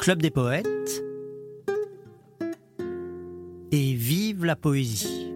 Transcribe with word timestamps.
Club 0.00 0.22
des 0.22 0.30
poètes 0.30 1.04
et 3.70 3.92
vive 3.92 4.46
la 4.46 4.56
poésie. 4.56 5.30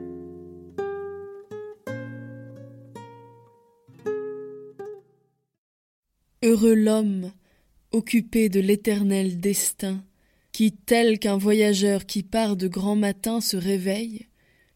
Heureux 6.43 6.75
l'homme, 6.75 7.31
occupé 7.93 8.49
de 8.49 8.59
l'éternel 8.59 9.39
destin, 9.39 10.03
qui, 10.51 10.73
tel 10.73 11.19
qu'un 11.19 11.37
voyageur 11.37 12.07
qui 12.07 12.23
part 12.23 12.57
de 12.57 12.67
grand 12.67 12.97
matin, 12.97 13.43
se 13.43 13.59
réveille, 13.59 14.29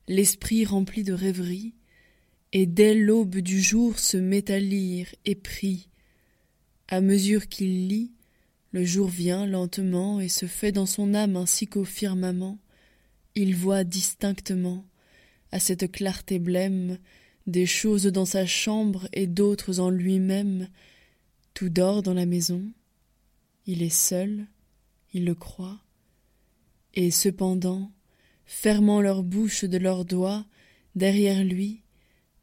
l'esprit 0.06 0.66
rempli 0.66 1.02
de 1.02 1.14
rêverie, 1.14 1.72
et 2.52 2.66
dès 2.66 2.94
l'aube 2.94 3.38
du 3.38 3.62
jour 3.62 3.98
se 3.98 4.18
met 4.18 4.50
à 4.50 4.58
lire 4.58 5.06
et 5.24 5.34
prie. 5.34 5.87
À 6.88 7.02
mesure 7.02 7.48
qu'il 7.48 7.86
lit, 7.88 8.12
le 8.72 8.82
jour 8.82 9.08
vient 9.08 9.46
lentement 9.46 10.20
et 10.20 10.28
se 10.28 10.46
fait 10.46 10.72
dans 10.72 10.86
son 10.86 11.12
âme 11.12 11.36
ainsi 11.36 11.66
qu'au 11.66 11.84
firmament. 11.84 12.58
Il 13.34 13.54
voit 13.54 13.84
distinctement, 13.84 14.86
à 15.52 15.60
cette 15.60 15.92
clarté 15.92 16.38
blême, 16.38 16.98
des 17.46 17.66
choses 17.66 18.06
dans 18.06 18.24
sa 18.24 18.46
chambre 18.46 19.06
et 19.12 19.26
d'autres 19.26 19.80
en 19.80 19.90
lui-même, 19.90 20.68
tout 21.52 21.68
dort 21.68 22.02
dans 22.02 22.14
la 22.14 22.26
maison. 22.26 22.62
Il 23.66 23.82
est 23.82 23.94
seul, 23.94 24.46
il 25.12 25.26
le 25.26 25.34
croit. 25.34 25.80
Et 26.94 27.10
cependant, 27.10 27.92
fermant 28.46 29.02
leur 29.02 29.22
bouche 29.22 29.64
de 29.64 29.76
leurs 29.76 30.06
doigts, 30.06 30.46
derrière 30.94 31.44
lui, 31.44 31.82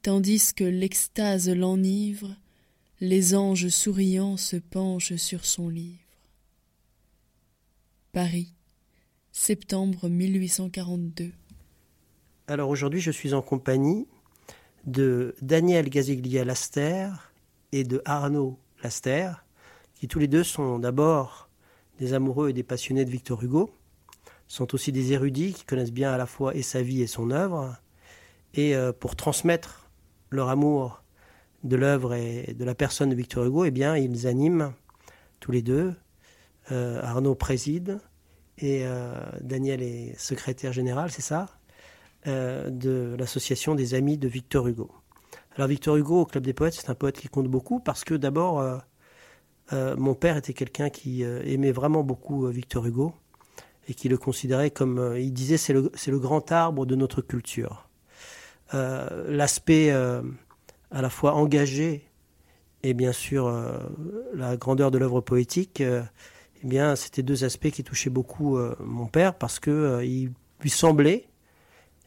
tandis 0.04 0.54
que 0.54 0.64
l'extase 0.64 1.50
l'enivre, 1.50 2.36
les 3.02 3.36
anges 3.36 3.68
souriants 3.68 4.38
se 4.38 4.56
penchent 4.56 5.16
sur 5.16 5.46
son 5.46 5.68
livre. 5.68 6.00
Paris, 8.14 8.54
septembre 9.34 10.08
1842. 10.08 11.32
Alors 12.48 12.70
aujourd'hui, 12.70 13.02
je 13.02 13.12
suis 13.12 13.34
en 13.34 13.42
compagnie 13.42 14.08
de 14.86 15.36
Daniel 15.42 15.90
Gaziglia-Laster 15.90 17.10
et 17.74 17.84
de 17.84 18.02
Arnaud 18.06 18.58
Laster, 18.82 19.32
qui 19.96 20.08
tous 20.08 20.20
les 20.20 20.30
deux 20.30 20.44
sont 20.44 20.80
d'abord 20.80 21.50
des 22.00 22.14
amoureux 22.14 22.50
et 22.50 22.54
des 22.54 22.64
passionnés 22.64 23.04
de 23.04 23.10
Victor 23.10 23.44
Hugo, 23.44 23.70
sont 24.48 24.74
aussi 24.74 24.94
des 24.94 25.12
érudits 25.12 25.54
qui 25.54 25.66
connaissent 25.66 25.92
bien 25.92 26.14
à 26.14 26.18
la 26.18 26.28
fois 26.28 26.56
et 26.56 26.62
sa 26.62 26.82
vie 26.82 27.02
et 27.02 27.08
son 27.08 27.32
œuvre, 27.32 27.76
et 28.54 28.74
euh, 28.74 28.94
pour 28.94 29.18
transmettre 29.18 29.90
leur 30.30 30.48
amour 30.48 31.04
de 31.66 31.76
l'œuvre 31.76 32.14
et 32.14 32.56
de 32.58 32.64
la 32.64 32.76
personne 32.76 33.10
de 33.10 33.16
Victor 33.16 33.44
Hugo, 33.44 33.66
eh 33.66 33.72
bien, 33.72 33.98
ils 33.98 34.28
animent 34.28 34.72
tous 35.42 35.52
les 35.52 35.62
deux. 35.62 35.94
Euh, 36.72 37.02
Arnaud 37.04 37.36
préside 37.36 38.00
et 38.58 38.84
euh, 38.86 39.14
Daniel 39.42 39.82
est 39.82 40.18
secrétaire 40.18 40.72
général, 40.72 41.12
c'est 41.12 41.22
ça, 41.22 41.48
de 42.26 43.16
l'association 43.20 43.76
des 43.76 43.94
amis 43.94 44.18
de 44.18 44.28
Victor 44.28 44.68
Hugo. 44.68 44.90
Alors 45.58 45.70
Victor 45.70 45.96
Hugo 45.96 46.22
au 46.22 46.26
Club 46.26 46.44
des 46.44 46.54
Poètes, 46.54 46.74
c'est 46.74 46.90
un 46.90 46.96
poète 46.96 47.18
qui 47.18 47.30
compte 47.30 47.48
beaucoup 47.48 47.80
parce 47.80 48.04
que 48.04 48.14
d'abord, 48.14 48.60
euh, 48.60 48.78
euh, 49.72 49.96
mon 49.96 50.14
père 50.14 50.36
était 50.36 50.54
quelqu'un 50.54 50.90
qui 50.90 51.24
euh, 51.24 51.42
aimait 51.46 51.72
vraiment 51.72 52.04
beaucoup 52.04 52.46
Victor 52.48 52.86
Hugo 52.86 53.14
et 53.88 53.94
qui 53.94 54.10
le 54.10 54.18
considérait 54.18 54.70
comme, 54.72 55.16
il 55.18 55.32
disait, 55.32 55.58
c'est 55.58 55.72
le, 55.72 55.92
le, 56.08 56.20
grand 56.20 56.52
arbre 56.52 56.86
de 56.86 56.96
notre 56.96 57.22
culture. 57.22 57.88
L'aspect 58.74 59.94
à 60.92 61.02
la 61.02 61.10
fois 61.10 61.34
engagé 61.34 62.10
et 62.84 62.94
bien 62.94 63.12
sûr 63.12 63.52
la 64.34 64.58
grandeur 64.58 64.92
de 64.92 64.98
l'œuvre 64.98 65.20
poétique, 65.20 65.82
eh 65.82 66.68
bien, 66.68 66.96
c'était 66.96 67.24
deux 67.24 67.44
aspects 67.44 67.72
qui 67.72 67.84
touchaient 67.84 68.12
beaucoup 68.12 68.60
mon 68.80 69.08
père 69.08 69.36
parce 69.36 69.60
que 69.60 70.04
il 70.04 70.32
lui 70.62 70.70
semblait, 70.70 71.28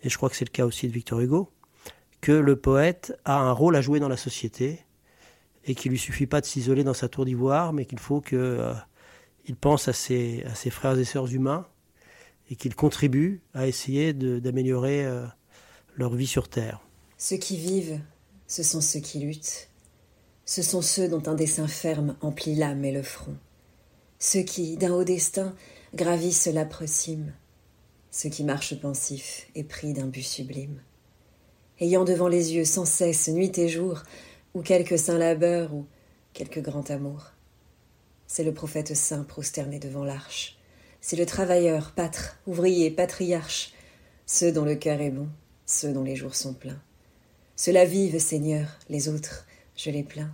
et 0.03 0.09
je 0.09 0.17
crois 0.17 0.31
que 0.31 0.37
c'est 0.37 0.45
le 0.45 0.53
cas 0.53 0.65
aussi 0.65 0.87
de 0.87 0.93
Victor 0.93 1.21
Hugo, 1.21 1.51
que 2.21 2.33
le 2.33 2.57
poète 2.57 3.19
a 3.25 3.39
un 3.39 3.53
rôle 3.53 3.77
à 3.77 3.81
jouer 3.81 4.01
dans 4.01 4.09
la 4.09 4.17
société 4.17 4.85
et 5.65 5.75
qu'il 5.75 5.91
lui 5.91 5.99
suffit 5.99 6.27
pas 6.27 6.41
de 6.41 6.47
s'isoler 6.47 6.85
dans 6.85 6.95
sa 6.95 7.09
tour 7.09 7.25
d'ivoire, 7.25 7.73
mais 7.73 7.85
qu'il 7.85 7.99
faut 7.99 8.21
qu'il 8.21 8.39
euh, 8.39 8.75
pense 9.61 9.89
à 9.89 9.93
ses, 9.93 10.43
à 10.45 10.55
ses 10.55 10.71
frères 10.71 10.99
et 10.99 11.05
sœurs 11.05 11.33
humains 11.33 11.67
et 12.51 12.57
qu'il 12.57 12.75
contribue 12.75 13.43
à 13.55 13.67
essayer 13.67 14.15
d'améliorer 14.15 15.05
euh, 15.05 15.27
leur 15.95 16.15
vie 16.15 16.27
sur 16.27 16.49
Terre. 16.49 16.81
Ceux 17.19 17.37
qui 17.37 17.57
vivent, 17.57 18.01
ce 18.49 18.65
sont 18.65 18.81
ceux 18.81 18.99
qui 18.99 19.21
luttent. 19.21 19.69
Ce 20.45 20.63
sont 20.63 20.83
ceux 20.83 21.09
dont 21.09 21.23
un 21.27 21.35
dessin 21.35 21.69
ferme 21.69 22.17
emplit 22.21 22.57
l'âme 22.57 22.85
et 22.85 22.91
le 22.91 23.05
front. 23.05 23.37
Ceux 24.19 24.43
qui, 24.43 24.77
d'un 24.77 24.93
haut 24.93 25.05
destin, 25.05 25.55
gravissent 25.95 26.47
l'âpre 26.47 26.87
cime. 26.87 27.33
Ceux 28.11 28.31
qui 28.31 28.43
marchent 28.43 28.81
pensifs, 28.81 29.47
épris 29.55 29.93
d'un 29.93 30.07
but 30.07 30.25
sublime 30.25 30.81
ayant 31.81 32.05
devant 32.05 32.29
les 32.29 32.55
yeux 32.55 32.65
sans 32.65 32.85
cesse, 32.85 33.29
nuit 33.29 33.57
et 33.59 33.69
jour, 33.69 34.03
ou 34.55 34.63
quelque 34.63 34.97
saint 34.97 35.19
labeur, 35.19 35.75
ou 35.75 35.87
quelque 36.33 36.61
grand 36.61 36.91
amour. 36.91 37.33
C'est 38.27 38.45
le 38.45 38.53
prophète 38.53 38.95
saint 38.95 39.25
prosterné 39.25 39.79
devant 39.79 40.05
l'arche. 40.05 40.59
C'est 41.01 41.17
le 41.17 41.27
travailleur, 41.27 41.93
pâtre, 41.93 42.39
ouvrier, 42.47 42.91
patriarche, 42.91 43.73
ceux 44.27 44.53
dont 44.53 44.65
le 44.65 44.75
cœur 44.75 45.01
est 45.01 45.11
bon, 45.11 45.29
ceux 45.67 45.93
dont 45.93 46.03
les 46.03 46.17
jours 46.17 46.35
sont 46.35 46.55
pleins. 46.55 46.81
Ceux-là 47.59 47.85
vivent, 47.85 48.21
Seigneur, 48.21 48.69
les 48.89 49.09
autres, 49.09 49.45
je 49.77 49.91
les 49.91 50.05
plains. 50.05 50.33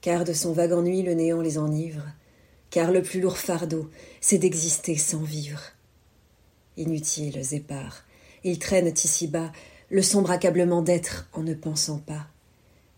Car 0.00 0.24
de 0.24 0.32
son 0.32 0.54
vague 0.54 0.72
ennui 0.72 1.02
le 1.02 1.12
néant 1.12 1.42
les 1.42 1.58
enivre, 1.58 2.02
car 2.70 2.92
le 2.92 3.02
plus 3.02 3.20
lourd 3.20 3.36
fardeau, 3.36 3.90
c'est 4.22 4.38
d'exister 4.38 4.96
sans 4.96 5.22
vivre. 5.22 5.60
Inutiles, 6.78 7.42
épars, 7.52 8.04
ils 8.42 8.58
traînent 8.58 8.88
ici-bas 8.88 9.52
le 9.90 10.00
sombre 10.00 10.30
accablement 10.30 10.80
d'être 10.80 11.28
en 11.34 11.42
ne 11.42 11.52
pensant 11.52 11.98
pas. 11.98 12.26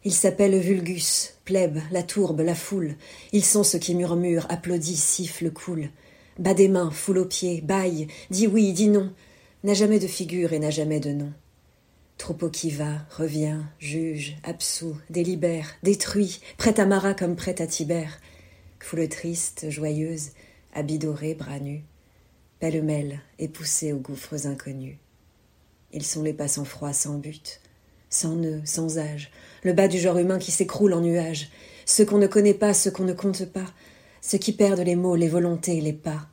Ils 0.04 0.14
s'appellent 0.14 0.60
vulgus, 0.60 1.34
plèbe, 1.44 1.80
la 1.90 2.04
tourbe, 2.04 2.42
la 2.42 2.54
foule. 2.54 2.94
Ils 3.32 3.44
sont 3.44 3.64
ceux 3.64 3.80
qui 3.80 3.96
murmurent, 3.96 4.46
applaudissent, 4.50 5.02
sifflent, 5.02 5.50
coulent. 5.50 5.90
Bas 6.38 6.54
des 6.54 6.68
mains, 6.68 6.92
foule 6.92 7.18
aux 7.18 7.24
pieds, 7.24 7.60
baille, 7.60 8.06
dit 8.30 8.46
oui, 8.46 8.72
dit 8.72 8.88
non, 8.88 9.12
n'a 9.64 9.74
jamais 9.74 9.98
de 9.98 10.06
figure 10.06 10.52
et 10.52 10.60
n'a 10.60 10.70
jamais 10.70 11.00
de 11.00 11.10
nom. 11.10 11.32
Troupeau 12.18 12.48
qui 12.48 12.70
va, 12.70 12.92
revient, 13.16 13.60
juge, 13.78 14.36
absout, 14.42 14.96
délibère, 15.10 15.74
détruit, 15.82 16.40
prête 16.56 16.78
à 16.78 16.86
Marat 16.86 17.14
comme 17.14 17.36
prête 17.36 17.60
à 17.60 17.66
Tibère. 17.66 18.20
Foule 18.80 19.08
triste, 19.08 19.68
joyeuse, 19.68 20.30
habit 20.72 20.98
doré, 20.98 21.34
bras 21.34 21.58
nus, 21.58 21.84
pêle-mêle 22.58 23.20
et 23.38 23.48
poussée 23.48 23.92
aux 23.92 23.98
gouffres 23.98 24.46
inconnus. 24.46 24.96
Ils 25.92 26.04
sont 26.04 26.22
les 26.22 26.32
passants 26.32 26.64
froids 26.64 26.92
sans 26.92 27.18
but, 27.18 27.60
sans 28.08 28.36
nœud, 28.36 28.62
sans 28.64 28.98
âge, 28.98 29.30
le 29.62 29.72
bas 29.72 29.88
du 29.88 29.98
genre 29.98 30.18
humain 30.18 30.38
qui 30.38 30.52
s'écroule 30.52 30.94
en 30.94 31.00
nuages, 31.00 31.50
ceux 31.84 32.04
qu'on 32.04 32.18
ne 32.18 32.26
connaît 32.26 32.54
pas, 32.54 32.74
ceux 32.74 32.90
qu'on 32.90 33.04
ne 33.04 33.12
compte 33.12 33.44
pas, 33.44 33.66
ceux 34.22 34.38
qui 34.38 34.52
perdent 34.52 34.80
les 34.80 34.96
mots, 34.96 35.16
les 35.16 35.28
volontés, 35.28 35.80
les 35.80 35.92
pas. 35.92 36.28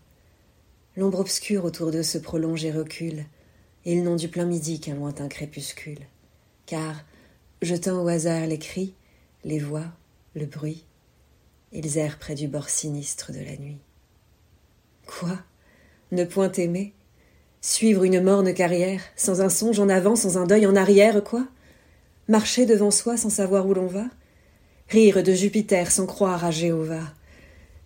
L'ombre 0.96 1.20
obscure 1.20 1.66
autour 1.66 1.92
d'eux 1.92 2.04
se 2.04 2.18
prolonge 2.18 2.64
et 2.66 2.72
recule, 2.72 3.26
ils 3.86 4.04
n'ont 4.04 4.16
du 4.16 4.28
plein 4.30 4.46
midi 4.46 4.80
qu'un 4.80 4.96
lointain 4.96 5.28
crépuscule. 5.28 6.00
Car, 6.66 7.04
jetant 7.62 8.04
au 8.04 8.08
hasard 8.08 8.48
les 8.48 8.60
cris, 8.60 8.94
les 9.44 9.60
voix, 9.60 9.86
le 10.36 10.46
bruit, 10.46 10.86
ils 11.72 11.98
errent 11.98 12.20
près 12.20 12.36
du 12.36 12.48
bord 12.48 12.70
sinistre 12.70 13.32
de 13.32 13.40
la 13.40 13.58
nuit. 13.58 13.80
Quoi? 15.06 15.40
Ne 16.12 16.24
point 16.24 16.52
aimer? 16.52 16.94
Suivre 17.62 18.04
une 18.04 18.22
morne 18.22 18.54
carrière, 18.54 19.02
sans 19.16 19.42
un 19.42 19.50
songe 19.50 19.80
en 19.80 19.90
avant, 19.90 20.16
sans 20.16 20.38
un 20.38 20.46
deuil 20.46 20.66
en 20.66 20.76
arrière, 20.76 21.24
quoi? 21.24 21.48
Marcher 22.28 22.66
devant 22.66 22.92
soi 22.92 23.18
sans 23.18 23.30
savoir 23.30 23.66
où 23.68 23.74
l'on 23.74 23.88
va? 23.88 24.06
Rire 24.90 25.24
de 25.24 25.34
Jupiter 25.34 25.92
sans 25.92 26.06
croire 26.06 26.46
à 26.46 26.52
Jéhovah? 26.52 27.14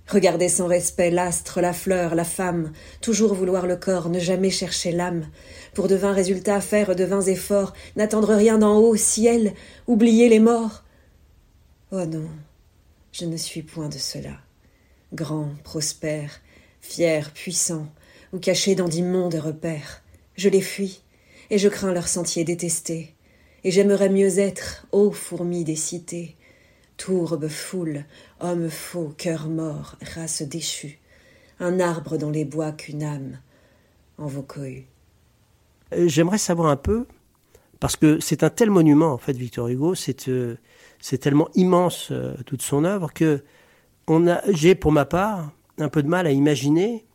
Regarder 0.08 0.48
sans 0.48 0.68
respect 0.68 1.12
l'astre, 1.12 1.60
la 1.60 1.74
fleur, 1.74 2.16
la 2.16 2.24
femme, 2.24 2.72
toujours 3.02 3.34
vouloir 3.34 3.68
le 3.68 3.76
corps, 3.76 4.10
ne 4.10 4.20
jamais 4.20 4.50
chercher 4.50 4.94
l'âme, 4.94 5.28
pour 5.74 5.90
de 5.90 5.96
vains 5.96 6.14
résultats 6.14 6.62
faire 6.62 6.96
de 6.96 7.04
vains 7.04 7.22
efforts, 7.22 7.74
n'attendre 7.98 8.34
rien 8.34 8.58
d'en 8.58 8.78
haut, 8.78 8.96
ciel, 8.96 9.54
oublier 9.86 10.30
les 10.30 10.40
morts. 10.40 10.86
Oh 11.92 12.06
non, 12.06 12.30
je 13.12 13.26
ne 13.26 13.36
suis 13.36 13.64
point 13.64 13.90
de 13.90 13.98
cela. 13.98 14.38
Grand, 15.14 15.50
prospère, 15.66 16.40
fier, 16.80 17.34
puissant, 17.34 17.88
ou 18.32 18.40
cachés 18.40 18.76
dans 18.76 18.88
d'immondes 18.88 19.36
repères. 19.36 20.04
Je 20.38 20.48
les 20.48 20.62
fuis, 20.62 21.02
et 21.50 21.58
je 21.58 21.68
crains 21.68 21.94
leurs 21.94 22.08
sentiers 22.08 22.46
détestés. 22.46 23.14
Et 23.66 23.72
j'aimerais 23.72 24.10
mieux 24.10 24.40
être, 24.40 24.88
ô 24.94 25.12
fourmis 25.12 25.66
des 25.66 25.76
cités, 25.76 26.37
tourbe 26.98 27.48
foule, 27.48 28.04
homme 28.40 28.70
faux, 28.70 29.14
cœur 29.18 29.48
mort, 29.48 29.96
race 30.16 30.42
déchue, 30.42 31.00
un 31.60 31.80
arbre 31.80 32.18
dans 32.18 32.32
les 32.32 32.46
bois 32.46 32.72
qu'une 32.72 33.04
âme 33.04 33.40
en 34.18 34.26
vos 34.26 34.42
cohues. 34.42 34.86
Euh, 35.94 36.08
j'aimerais 36.08 36.38
savoir 36.38 36.70
un 36.70 36.76
peu, 36.76 37.06
parce 37.80 37.96
que 37.96 38.20
c'est 38.20 38.44
un 38.44 38.50
tel 38.50 38.70
monument, 38.70 39.14
en 39.14 39.18
fait, 39.18 39.34
Victor 39.34 39.68
Hugo, 39.68 39.96
c'est 39.96 40.28
euh, 40.28 40.58
tellement 41.22 41.50
immense 41.54 42.10
euh, 42.12 42.36
toute 42.46 42.62
son 42.62 42.84
œuvre 42.84 43.14
que 43.14 43.44
j'ai 44.50 44.74
pour 44.74 44.92
ma 44.92 45.06
part 45.06 45.52
un 45.80 45.90
peu 45.90 46.02
de 46.02 46.08
mal 46.08 46.28
à 46.28 46.32
imaginer 46.32 47.06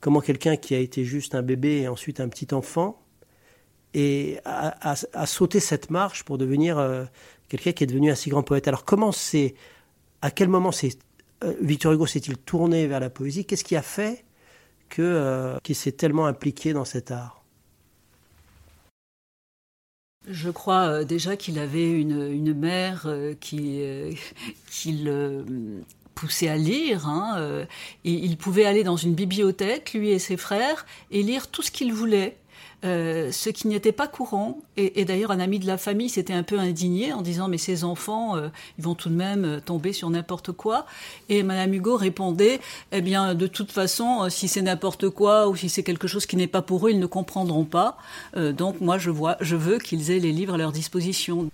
comment 0.00 0.20
quelqu'un 0.20 0.56
qui 0.56 0.74
a 0.74 0.78
été 0.78 1.04
juste 1.04 1.34
un 1.34 1.42
bébé 1.42 1.80
et 1.80 1.88
ensuite 1.88 2.20
un 2.20 2.28
petit 2.28 2.52
enfant 2.52 3.00
et 3.94 4.40
a, 4.44 5.24
sauté 5.24 5.58
cette 5.58 5.88
marche 5.88 6.22
pour 6.24 6.36
devenir 6.36 6.78
quelqu'un 7.56 7.72
qui 7.72 7.84
est 7.84 7.86
devenu 7.86 8.10
un 8.10 8.14
si 8.14 8.30
grand 8.30 8.42
poète. 8.42 8.68
Alors 8.68 8.84
comment 8.84 9.12
c'est, 9.12 9.54
à 10.22 10.30
quel 10.30 10.48
moment 10.48 10.72
c'est 10.72 10.98
euh, 11.42 11.54
Victor 11.60 11.92
Hugo 11.92 12.06
s'est-il 12.06 12.36
tourné 12.36 12.86
vers 12.86 13.00
la 13.00 13.10
poésie? 13.10 13.44
Qu'est-ce 13.44 13.64
qui 13.64 13.76
a 13.76 13.82
fait 13.82 14.24
que 14.88 15.56
qu'il 15.62 15.74
s'est 15.74 15.92
tellement 15.92 16.26
impliqué 16.26 16.72
dans 16.72 16.84
cet 16.84 17.10
art? 17.10 17.44
Je 20.26 20.50
crois 20.50 20.86
euh, 20.86 21.04
déjà 21.04 21.36
qu'il 21.36 21.58
avait 21.58 21.90
une, 21.90 22.32
une 22.32 22.54
mère 22.54 23.02
euh, 23.06 23.34
qui, 23.38 23.82
euh, 23.82 24.10
qui 24.70 24.92
le 24.92 25.44
poussait 26.14 26.48
à 26.48 26.56
lire. 26.56 27.08
Hein, 27.08 27.66
et 28.04 28.12
il 28.12 28.36
pouvait 28.36 28.64
aller 28.64 28.84
dans 28.84 28.96
une 28.96 29.14
bibliothèque, 29.14 29.92
lui 29.94 30.10
et 30.10 30.20
ses 30.20 30.36
frères, 30.36 30.86
et 31.10 31.22
lire 31.22 31.48
tout 31.48 31.62
ce 31.62 31.72
qu'il 31.72 31.92
voulait. 31.92 32.36
Euh, 32.84 33.32
ce 33.32 33.48
qui 33.48 33.66
n'était 33.66 33.92
pas 33.92 34.06
courant. 34.06 34.58
Et, 34.76 35.04
d'ailleurs, 35.06 35.30
un 35.30 35.40
ami 35.40 35.58
de 35.58 35.66
la 35.66 35.78
famille 35.78 36.10
s'était 36.10 36.34
un 36.34 36.42
peu 36.42 36.58
indigné 36.58 37.14
en 37.14 37.22
disant 37.22 37.48
mais 37.48 37.56
ces 37.56 37.82
enfants, 37.82 38.36
euh, 38.36 38.48
ils 38.78 38.84
vont 38.84 38.94
tout 38.94 39.08
de 39.08 39.14
même 39.14 39.44
euh, 39.44 39.60
tomber 39.60 39.94
sur 39.94 40.10
n'importe 40.10 40.52
quoi. 40.52 40.84
Et 41.30 41.42
Madame 41.42 41.72
Hugo 41.72 41.96
répondait 41.96 42.60
eh 42.92 43.00
bien, 43.00 43.34
de 43.34 43.46
toute 43.46 43.72
façon, 43.72 44.28
si 44.28 44.48
c'est 44.48 44.60
n'importe 44.60 45.08
quoi 45.08 45.48
ou 45.48 45.56
si 45.56 45.70
c'est 45.70 45.82
quelque 45.82 46.06
chose 46.06 46.26
qui 46.26 46.36
n'est 46.36 46.46
pas 46.46 46.60
pour 46.60 46.86
eux, 46.86 46.90
ils 46.90 46.98
ne 46.98 47.06
comprendront 47.06 47.64
pas. 47.64 47.96
donc 48.36 48.80
moi, 48.80 48.98
je 48.98 49.10
vois, 49.10 49.36
je 49.40 49.56
veux 49.56 49.78
qu'ils 49.78 50.10
aient 50.10 50.18
les 50.18 50.32
livres 50.32 50.54
à 50.54 50.56
leur 50.58 50.72
disposition. 50.72 51.48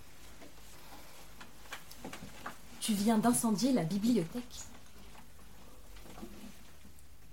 Tu 2.80 2.92
viens 2.92 3.18
d'incendier 3.18 3.72
la 3.72 3.84
bibliothèque. 3.84 4.42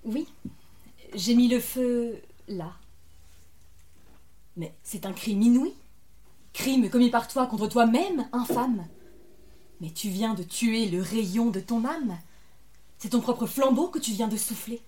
Oui, 0.05 0.27
j'ai 1.15 1.35
mis 1.35 1.47
le 1.47 1.59
feu 1.59 2.21
là. 2.47 2.71
Mais 4.57 4.73
c'est 4.83 5.05
un 5.05 5.13
crime 5.13 5.41
inouï. 5.41 5.73
Crime 6.51 6.89
commis 6.89 7.11
par 7.11 7.27
toi 7.27 7.45
contre 7.45 7.67
toi-même, 7.67 8.27
infâme. 8.33 8.87
Mais 9.79 9.91
tu 9.91 10.09
viens 10.09 10.33
de 10.33 10.43
tuer 10.43 10.89
le 10.89 11.01
rayon 11.01 11.51
de 11.51 11.59
ton 11.59 11.85
âme. 11.85 12.17
C'est 12.97 13.09
ton 13.09 13.21
propre 13.21 13.45
flambeau 13.45 13.89
que 13.89 13.99
tu 13.99 14.11
viens 14.11 14.27
de 14.27 14.37
souffler. 14.37 14.81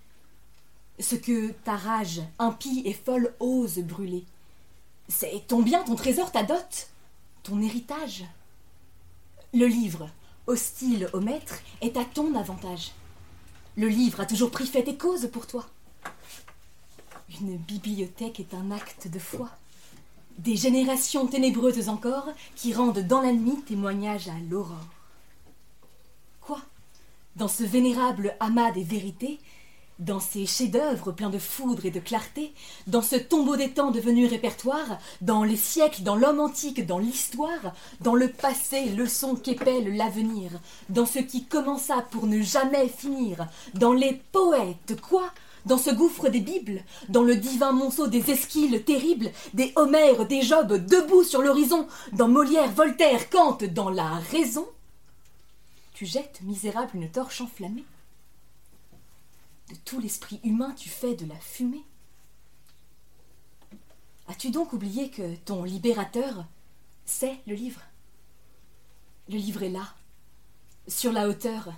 Ce 0.98 1.14
que 1.14 1.52
ta 1.52 1.76
rage 1.76 2.20
impie 2.40 2.82
et 2.84 2.92
folle 2.92 3.34
ose 3.38 3.78
brûler. 3.78 4.24
C'est 5.08 5.46
ton 5.46 5.62
bien, 5.62 5.84
ton 5.84 5.94
trésor, 5.94 6.32
ta 6.32 6.42
dot, 6.42 6.88
ton 7.44 7.62
héritage. 7.62 8.24
Le 9.54 9.66
livre, 9.66 10.10
hostile 10.48 11.08
au 11.12 11.20
maître, 11.20 11.54
est 11.80 11.96
à 11.96 12.04
ton 12.04 12.34
avantage. 12.34 12.92
Le 13.76 13.88
livre 13.88 14.20
a 14.20 14.26
toujours 14.26 14.50
pris 14.50 14.66
fait 14.66 14.86
et 14.88 14.96
cause 14.96 15.30
pour 15.32 15.46
toi. 15.46 15.66
Une 17.40 17.56
bibliothèque 17.56 18.40
est 18.40 18.54
un 18.54 18.72
acte 18.72 19.06
de 19.06 19.20
foi. 19.20 19.50
Des 20.38 20.56
générations 20.56 21.26
ténébreuses 21.26 21.88
encore 21.88 22.28
qui 22.56 22.72
rendent 22.72 23.06
dans 23.06 23.20
la 23.20 23.32
nuit 23.32 23.60
témoignage 23.66 24.28
à 24.28 24.38
l'aurore. 24.50 24.88
Quoi? 26.40 26.60
Dans 27.36 27.48
ce 27.48 27.62
vénérable 27.62 28.34
amas 28.40 28.70
des 28.72 28.84
vérités, 28.84 29.38
dans 29.98 30.18
ces 30.18 30.46
chefs-d'œuvre 30.46 31.12
pleins 31.12 31.28
de 31.28 31.38
foudre 31.38 31.84
et 31.84 31.90
de 31.90 32.00
clarté, 32.00 32.54
dans 32.86 33.02
ce 33.02 33.16
tombeau 33.16 33.56
des 33.56 33.70
temps 33.70 33.90
devenu 33.90 34.26
répertoire, 34.26 34.98
dans 35.20 35.44
les 35.44 35.58
siècles, 35.58 36.02
dans 36.02 36.16
l'homme 36.16 36.40
antique, 36.40 36.86
dans 36.86 36.98
l'histoire, 36.98 37.74
dans 38.00 38.14
le 38.14 38.28
passé, 38.28 38.86
leçon 38.86 39.36
qu'épelle 39.36 39.94
l'avenir, 39.94 40.52
dans 40.88 41.06
ce 41.06 41.18
qui 41.18 41.44
commença 41.44 42.00
pour 42.10 42.26
ne 42.26 42.40
jamais 42.40 42.88
finir, 42.88 43.46
dans 43.74 43.92
les 43.92 44.14
poètes, 44.32 44.98
quoi? 45.02 45.30
Dans 45.66 45.78
ce 45.78 45.90
gouffre 45.90 46.28
des 46.28 46.40
Bibles, 46.40 46.84
dans 47.08 47.22
le 47.22 47.36
divin 47.36 47.72
monceau 47.72 48.06
des 48.06 48.30
Esquilles 48.30 48.82
terribles, 48.84 49.30
des 49.54 49.72
Homères, 49.76 50.26
des 50.26 50.42
Jobs 50.42 50.72
debout 50.72 51.24
sur 51.24 51.42
l'horizon, 51.42 51.86
dans 52.12 52.28
Molière, 52.28 52.70
Voltaire, 52.72 53.30
Kant, 53.30 53.58
dans 53.72 53.90
la 53.90 54.14
raison, 54.30 54.68
tu 55.94 56.06
jettes, 56.06 56.40
misérable, 56.42 56.92
une 56.94 57.10
torche 57.10 57.40
enflammée. 57.40 57.84
De 59.68 59.74
tout 59.84 60.00
l'esprit 60.00 60.40
humain, 60.44 60.74
tu 60.76 60.88
fais 60.88 61.14
de 61.14 61.26
la 61.26 61.36
fumée. 61.36 61.84
As-tu 64.28 64.50
donc 64.50 64.72
oublié 64.72 65.10
que 65.10 65.34
ton 65.44 65.64
libérateur, 65.64 66.46
c'est 67.04 67.38
le 67.46 67.54
livre? 67.54 67.82
Le 69.28 69.36
livre 69.36 69.62
est 69.62 69.70
là, 69.70 69.94
sur 70.88 71.12
la 71.12 71.28
hauteur, 71.28 71.68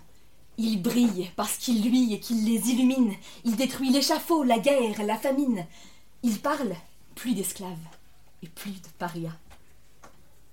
il 0.59 0.83
brille 0.83 1.31
parce 1.37 1.57
qu'il 1.57 1.83
luit 1.83 2.13
et 2.13 2.21
qu'il 2.21 2.45
les 2.45 2.71
illumine. 2.71 3.15
Il 3.45 3.57
détruit 3.57 3.91
l'échafaud, 3.91 4.43
la 4.43 4.59
guerre, 4.59 5.03
la 5.05 5.17
famine. 5.17 5.67
Il 6.23 6.39
parle, 6.39 6.75
plus 7.15 7.35
d'esclaves 7.35 7.77
et 8.43 8.49
plus 8.49 8.73
de 8.73 8.89
parias. 8.99 9.37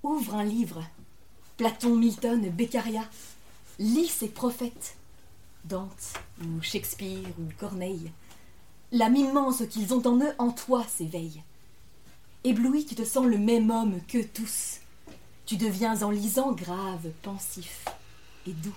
Ouvre 0.02 0.34
un 0.36 0.44
livre. 0.44 0.82
Platon, 1.56 1.96
Milton, 1.96 2.48
Beccaria. 2.50 3.04
Lis 3.78 4.08
ses 4.08 4.28
prophètes. 4.28 4.96
Dante 5.64 6.14
ou 6.42 6.62
Shakespeare 6.62 7.28
ou 7.38 7.44
Corneille. 7.58 8.10
L'âme 8.92 9.16
immense 9.16 9.62
qu'ils 9.68 9.92
ont 9.92 10.04
en 10.06 10.18
eux 10.20 10.32
en 10.38 10.50
toi 10.50 10.84
s'éveille. 10.88 11.42
Ébloui, 12.42 12.86
tu 12.86 12.94
te 12.94 13.04
sens 13.04 13.26
le 13.26 13.36
même 13.36 13.70
homme 13.70 14.00
que 14.08 14.22
tous. 14.22 14.78
Tu 15.44 15.56
deviens 15.56 16.02
en 16.02 16.10
lisant 16.10 16.52
grave, 16.52 17.10
pensif 17.22 17.84
et 18.46 18.52
doux. 18.52 18.74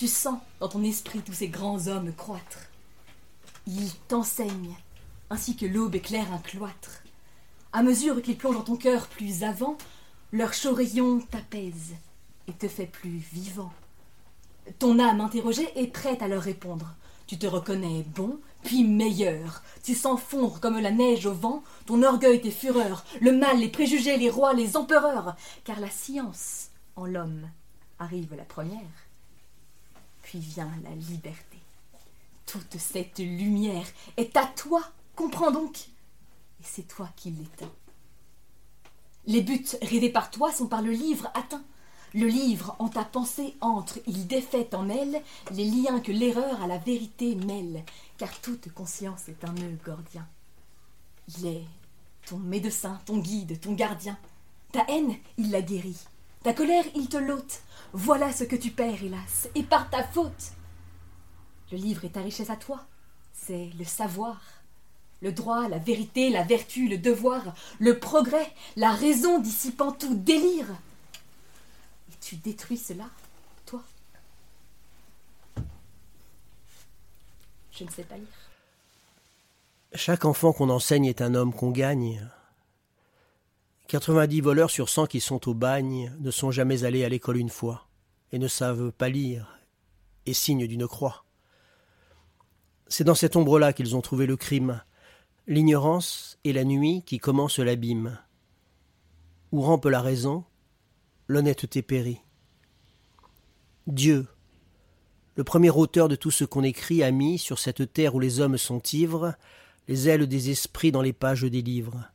Tu 0.00 0.08
sens 0.08 0.38
dans 0.60 0.68
ton 0.68 0.82
esprit 0.82 1.20
tous 1.20 1.34
ces 1.34 1.48
grands 1.48 1.86
hommes 1.86 2.14
croître. 2.14 2.70
Ils 3.66 3.92
t'enseignent, 4.08 4.74
ainsi 5.28 5.56
que 5.56 5.66
l'aube 5.66 5.94
éclaire 5.94 6.32
un 6.32 6.38
cloître. 6.38 7.02
À 7.74 7.82
mesure 7.82 8.22
qu'ils 8.22 8.38
plongent 8.38 8.54
dans 8.54 8.62
ton 8.62 8.76
cœur 8.76 9.08
plus 9.08 9.44
avant, 9.44 9.76
leur 10.32 10.54
chaud 10.54 10.74
t'apaise 11.30 11.92
et 12.48 12.54
te 12.54 12.66
fait 12.66 12.86
plus 12.86 13.18
vivant. 13.30 13.74
Ton 14.78 14.98
âme 14.98 15.20
interrogée 15.20 15.68
est 15.78 15.88
prête 15.88 16.22
à 16.22 16.28
leur 16.28 16.44
répondre. 16.44 16.94
Tu 17.26 17.36
te 17.36 17.46
reconnais 17.46 18.02
bon, 18.02 18.40
puis 18.62 18.84
meilleur. 18.84 19.62
Tu 19.82 19.94
sens 19.94 20.18
comme 20.62 20.78
la 20.78 20.92
neige 20.92 21.26
au 21.26 21.34
vent 21.34 21.62
ton 21.84 22.02
orgueil, 22.02 22.40
tes 22.40 22.50
fureurs, 22.50 23.04
le 23.20 23.32
mal, 23.32 23.58
les 23.58 23.68
préjugés, 23.68 24.16
les 24.16 24.30
rois, 24.30 24.54
les 24.54 24.78
empereurs. 24.78 25.36
Car 25.64 25.78
la 25.78 25.90
science 25.90 26.70
en 26.96 27.04
l'homme 27.04 27.50
arrive 27.98 28.34
la 28.34 28.46
première 28.46 29.09
puis 30.22 30.38
vient 30.38 30.72
la 30.84 30.94
liberté. 30.94 31.58
Toute 32.46 32.78
cette 32.78 33.18
lumière 33.18 33.86
est 34.16 34.36
à 34.36 34.46
toi, 34.46 34.82
comprends 35.14 35.50
donc, 35.50 35.78
et 35.78 36.64
c'est 36.64 36.88
toi 36.88 37.08
qui 37.16 37.30
l'éteins. 37.30 37.72
Les 39.26 39.42
buts 39.42 39.66
rêvés 39.82 40.10
par 40.10 40.30
toi 40.30 40.52
sont 40.52 40.66
par 40.66 40.82
le 40.82 40.92
livre 40.92 41.30
atteints. 41.34 41.64
Le 42.12 42.26
livre 42.26 42.74
en 42.80 42.88
ta 42.88 43.04
pensée 43.04 43.54
entre, 43.60 44.00
il 44.08 44.26
défait 44.26 44.74
en 44.74 44.88
elle 44.88 45.22
les 45.52 45.64
liens 45.64 46.00
que 46.00 46.10
l'erreur 46.10 46.60
à 46.60 46.66
la 46.66 46.78
vérité 46.78 47.36
mêle, 47.36 47.84
car 48.18 48.40
toute 48.40 48.72
conscience 48.72 49.28
est 49.28 49.44
un 49.44 49.52
nœud 49.52 49.78
gordien. 49.84 50.26
Il 51.28 51.46
est 51.46 51.64
ton 52.26 52.38
médecin, 52.38 53.00
ton 53.06 53.18
guide, 53.18 53.60
ton 53.60 53.74
gardien. 53.74 54.18
Ta 54.72 54.84
haine, 54.88 55.14
il 55.36 55.50
la 55.50 55.62
guérit. 55.62 56.04
Ta 56.42 56.54
colère, 56.54 56.84
il 56.94 57.08
te 57.08 57.18
l'ôte. 57.18 57.60
Voilà 57.92 58.32
ce 58.32 58.44
que 58.44 58.56
tu 58.56 58.70
perds, 58.70 59.02
hélas, 59.02 59.48
et 59.54 59.62
par 59.62 59.90
ta 59.90 60.02
faute. 60.02 60.52
Le 61.70 61.76
livre 61.76 62.04
est 62.04 62.10
ta 62.10 62.22
richesse 62.22 62.50
à 62.50 62.56
toi, 62.56 62.84
c'est 63.32 63.70
le 63.78 63.84
savoir, 63.84 64.40
le 65.20 65.32
droit, 65.32 65.68
la 65.68 65.78
vérité, 65.78 66.30
la 66.30 66.42
vertu, 66.42 66.88
le 66.88 66.98
devoir, 66.98 67.54
le 67.78 67.98
progrès, 67.98 68.52
la 68.76 68.92
raison 68.92 69.38
dissipant 69.38 69.92
tout 69.92 70.14
délire. 70.14 70.66
Et 72.10 72.16
tu 72.20 72.36
détruis 72.36 72.78
cela, 72.78 73.04
toi. 73.66 73.82
Je 77.72 77.84
ne 77.84 77.90
sais 77.90 78.04
pas 78.04 78.16
lire. 78.16 78.26
Chaque 79.94 80.24
enfant 80.24 80.52
qu'on 80.52 80.70
enseigne 80.70 81.06
est 81.06 81.20
un 81.20 81.34
homme 81.34 81.52
qu'on 81.52 81.70
gagne. 81.70 82.28
90 83.90 84.40
voleurs 84.40 84.70
sur 84.70 84.88
100 84.88 85.06
qui 85.06 85.18
sont 85.18 85.48
au 85.48 85.54
bagne 85.54 86.14
ne 86.20 86.30
sont 86.30 86.52
jamais 86.52 86.84
allés 86.84 87.04
à 87.04 87.08
l'école 87.08 87.38
une 87.38 87.48
fois 87.48 87.88
et 88.30 88.38
ne 88.38 88.46
savent 88.46 88.92
pas 88.92 89.08
lire 89.08 89.58
et 90.26 90.32
signent 90.32 90.68
d'une 90.68 90.86
croix. 90.86 91.24
C'est 92.86 93.02
dans 93.02 93.16
cette 93.16 93.34
ombre-là 93.34 93.72
qu'ils 93.72 93.96
ont 93.96 94.00
trouvé 94.00 94.26
le 94.26 94.36
crime, 94.36 94.80
l'ignorance 95.48 96.38
et 96.44 96.52
la 96.52 96.62
nuit 96.62 97.02
qui 97.04 97.18
commencent 97.18 97.58
l'abîme. 97.58 98.16
Où 99.50 99.60
rampe 99.60 99.86
la 99.86 100.00
raison, 100.00 100.44
l'honnêteté 101.26 101.82
périt. 101.82 102.20
Dieu, 103.88 104.28
le 105.34 105.42
premier 105.42 105.70
auteur 105.70 106.06
de 106.06 106.14
tout 106.14 106.30
ce 106.30 106.44
qu'on 106.44 106.62
écrit, 106.62 107.02
a 107.02 107.10
mis 107.10 107.38
sur 107.38 107.58
cette 107.58 107.92
terre 107.92 108.14
où 108.14 108.20
les 108.20 108.38
hommes 108.38 108.56
sont 108.56 108.80
ivres 108.92 109.34
les 109.88 110.08
ailes 110.08 110.28
des 110.28 110.50
esprits 110.50 110.92
dans 110.92 111.02
les 111.02 111.12
pages 111.12 111.42
des 111.42 111.62
livres. 111.62 112.08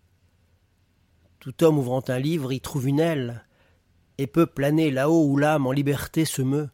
Tout 1.46 1.64
homme 1.64 1.78
ouvrant 1.78 2.04
un 2.08 2.18
livre 2.18 2.52
y 2.52 2.60
trouve 2.60 2.88
une 2.88 3.00
aile, 3.00 3.46
et 4.18 4.25
peut 4.25 4.48
planer 4.48 4.90
là-haut 4.90 5.28
où 5.28 5.38
l'âme 5.38 5.68
en 5.68 5.72
liberté 5.72 6.25
se 6.25 6.42
meut. 6.42 6.72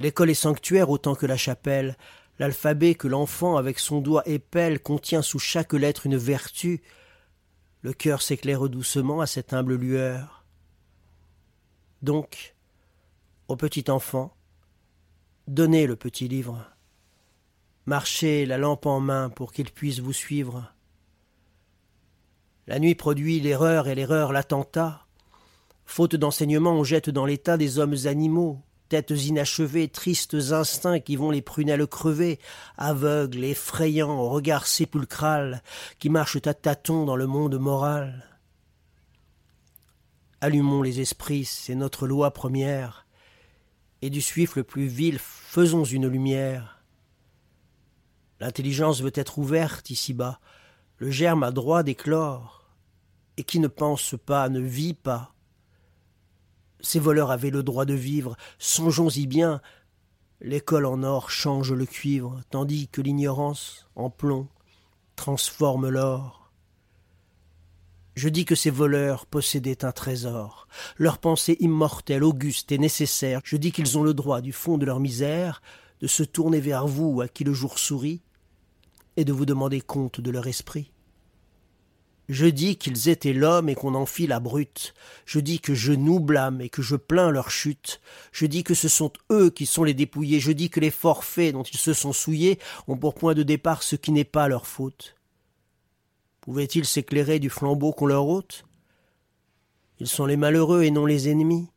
L'école 0.00 0.28
est 0.28 0.34
sanctuaire 0.34 0.90
autant 0.90 1.14
que 1.14 1.24
la 1.24 1.38
chapelle, 1.38 1.96
l'alphabet 2.38 2.94
que 2.94 3.08
l'enfant 3.08 3.56
avec 3.56 3.78
son 3.78 4.02
doigt 4.02 4.22
épelle 4.26 4.82
contient 4.82 5.22
sous 5.22 5.38
chaque 5.38 5.72
lettre 5.72 6.04
une 6.04 6.18
vertu, 6.18 6.82
le 7.80 7.94
cœur 7.94 8.20
s'éclaire 8.20 8.68
doucement 8.68 9.22
à 9.22 9.26
cette 9.26 9.54
humble 9.54 9.76
lueur. 9.76 10.44
Donc, 12.02 12.54
au 13.48 13.56
petit 13.56 13.90
enfant, 13.90 14.36
donnez 15.48 15.86
le 15.86 15.96
petit 15.96 16.28
livre. 16.28 16.70
Marchez 17.86 18.44
la 18.44 18.58
lampe 18.58 18.84
en 18.84 19.00
main 19.00 19.30
pour 19.30 19.54
qu'il 19.54 19.72
puisse 19.72 20.00
vous 20.00 20.12
suivre. 20.12 20.70
La 22.68 22.80
nuit 22.80 22.96
produit 22.96 23.38
l'erreur 23.38 23.86
et 23.86 23.94
l'erreur 23.94 24.32
l'attentat. 24.32 25.06
Faute 25.84 26.16
d'enseignement, 26.16 26.72
on 26.72 26.82
jette 26.82 27.10
dans 27.10 27.24
l'état 27.24 27.56
des 27.56 27.78
hommes 27.78 27.94
animaux, 28.06 28.60
têtes 28.88 29.10
inachevées, 29.10 29.86
tristes 29.86 30.34
instincts 30.50 30.98
qui 30.98 31.14
vont 31.14 31.30
les 31.30 31.42
prunelles 31.42 31.86
crever, 31.86 32.40
aveugles, 32.76 33.44
effrayants, 33.44 34.18
au 34.18 34.28
regard 34.30 34.66
sépulcral, 34.66 35.62
qui 36.00 36.10
marchent 36.10 36.44
à 36.44 36.54
tâtons 36.54 37.04
dans 37.04 37.14
le 37.14 37.28
monde 37.28 37.56
moral. 37.56 38.24
Allumons 40.40 40.82
les 40.82 41.00
esprits, 41.00 41.44
c'est 41.44 41.76
notre 41.76 42.08
loi 42.08 42.32
première, 42.32 43.06
et 44.02 44.10
du 44.10 44.20
suif 44.20 44.56
le 44.56 44.64
plus 44.64 44.86
vil, 44.86 45.18
faisons 45.20 45.84
une 45.84 46.08
lumière. 46.08 46.82
L'intelligence 48.40 49.02
veut 49.02 49.12
être 49.14 49.38
ouverte 49.38 49.88
ici-bas, 49.90 50.40
le 50.98 51.10
germe 51.10 51.42
a 51.42 51.52
droit 51.52 51.82
d'éclore, 51.82 52.55
et 53.36 53.44
qui 53.44 53.60
ne 53.60 53.68
pense 53.68 54.14
pas 54.24 54.48
ne 54.48 54.60
vit 54.60 54.94
pas. 54.94 55.34
Ces 56.80 56.98
voleurs 56.98 57.30
avaient 57.30 57.50
le 57.50 57.62
droit 57.62 57.84
de 57.84 57.94
vivre, 57.94 58.36
songeons-y 58.58 59.26
bien. 59.26 59.60
L'école 60.40 60.86
en 60.86 61.02
or 61.02 61.30
change 61.30 61.72
le 61.72 61.86
cuivre, 61.86 62.40
tandis 62.50 62.88
que 62.88 63.00
l'ignorance, 63.00 63.88
en 63.96 64.10
plomb, 64.10 64.48
transforme 65.16 65.88
l'or. 65.88 66.52
Je 68.14 68.28
dis 68.28 68.44
que 68.46 68.54
ces 68.54 68.70
voleurs 68.70 69.26
possédaient 69.26 69.84
un 69.84 69.92
trésor, 69.92 70.68
leur 70.96 71.18
pensée 71.18 71.56
immortelle, 71.60 72.24
auguste 72.24 72.72
et 72.72 72.78
nécessaire. 72.78 73.40
Je 73.44 73.56
dis 73.58 73.72
qu'ils 73.72 73.98
ont 73.98 74.02
le 74.02 74.14
droit, 74.14 74.40
du 74.40 74.52
fond 74.52 74.78
de 74.78 74.86
leur 74.86 75.00
misère, 75.00 75.60
de 76.00 76.06
se 76.06 76.22
tourner 76.22 76.60
vers 76.60 76.86
vous 76.86 77.20
à 77.20 77.28
qui 77.28 77.44
le 77.44 77.52
jour 77.52 77.78
sourit, 77.78 78.22
et 79.18 79.24
de 79.24 79.32
vous 79.32 79.46
demander 79.46 79.80
compte 79.80 80.20
de 80.20 80.30
leur 80.30 80.46
esprit. 80.46 80.92
Je 82.28 82.46
dis 82.46 82.76
qu'ils 82.76 83.08
étaient 83.08 83.32
l'homme 83.32 83.68
et 83.68 83.76
qu'on 83.76 83.94
en 83.94 84.06
fit 84.06 84.26
la 84.26 84.40
brute. 84.40 84.94
Je 85.26 85.38
dis 85.38 85.60
que 85.60 85.74
je 85.74 85.92
nous 85.92 86.18
blâme 86.18 86.60
et 86.60 86.68
que 86.68 86.82
je 86.82 86.96
plains 86.96 87.30
leur 87.30 87.50
chute. 87.50 88.00
Je 88.32 88.46
dis 88.46 88.64
que 88.64 88.74
ce 88.74 88.88
sont 88.88 89.12
eux 89.30 89.50
qui 89.50 89.64
sont 89.64 89.84
les 89.84 89.94
dépouillés. 89.94 90.40
Je 90.40 90.50
dis 90.50 90.68
que 90.68 90.80
les 90.80 90.90
forfaits 90.90 91.52
dont 91.52 91.62
ils 91.62 91.78
se 91.78 91.92
sont 91.92 92.12
souillés 92.12 92.58
ont 92.88 92.96
pour 92.96 93.14
point 93.14 93.34
de 93.34 93.44
départ 93.44 93.84
ce 93.84 93.94
qui 93.94 94.10
n'est 94.10 94.24
pas 94.24 94.48
leur 94.48 94.66
faute. 94.66 95.14
Pouvaient-ils 96.40 96.84
s'éclairer 96.84 97.38
du 97.38 97.48
flambeau 97.48 97.92
qu'on 97.92 98.06
leur 98.06 98.26
ôte? 98.26 98.64
Ils 100.00 100.08
sont 100.08 100.26
les 100.26 100.36
malheureux 100.36 100.82
et 100.82 100.90
non 100.90 101.06
les 101.06 101.28
ennemis. 101.28 101.68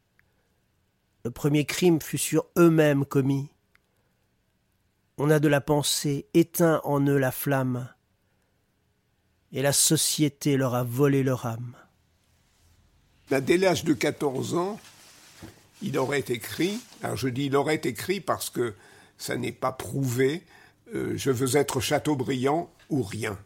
Le 1.26 1.32
premier 1.32 1.66
crime 1.66 2.02
fut 2.02 2.18
sur 2.18 2.46
eux-mêmes 2.58 3.06
commis. 3.06 3.50
On 5.18 5.30
a 5.30 5.40
de 5.40 5.48
la 5.48 5.62
pensée, 5.62 6.28
éteint 6.34 6.82
en 6.86 7.06
eux 7.06 7.18
la 7.18 7.32
flamme 7.32 7.90
et 9.54 9.62
la 9.62 9.74
société 9.74 10.58
leur 10.58 10.76
a 10.76 10.84
volé 10.84 11.24
leur 11.24 11.46
âme. 11.46 11.74
Dès 13.30 13.58
l'âge 13.58 13.84
de 13.84 13.94
14 13.94 14.56
ans, 14.56 14.80
il 15.82 15.98
aurait 15.98 16.26
écrit, 16.28 16.80
alors 17.04 17.16
je 17.16 17.30
dis 17.30 17.46
il 17.46 17.56
aurait 17.56 17.82
écrit 17.84 18.20
parce 18.20 18.50
que 18.50 18.74
ça 19.18 19.38
n'est 19.38 19.52
pas 19.52 19.72
prouvé, 19.72 20.44
euh, 20.96 21.14
je 21.16 21.32
veux 21.32 21.56
être 21.56 21.80
Chateaubriand 21.80 22.72
ou 22.90 23.04
rien. 23.04 23.38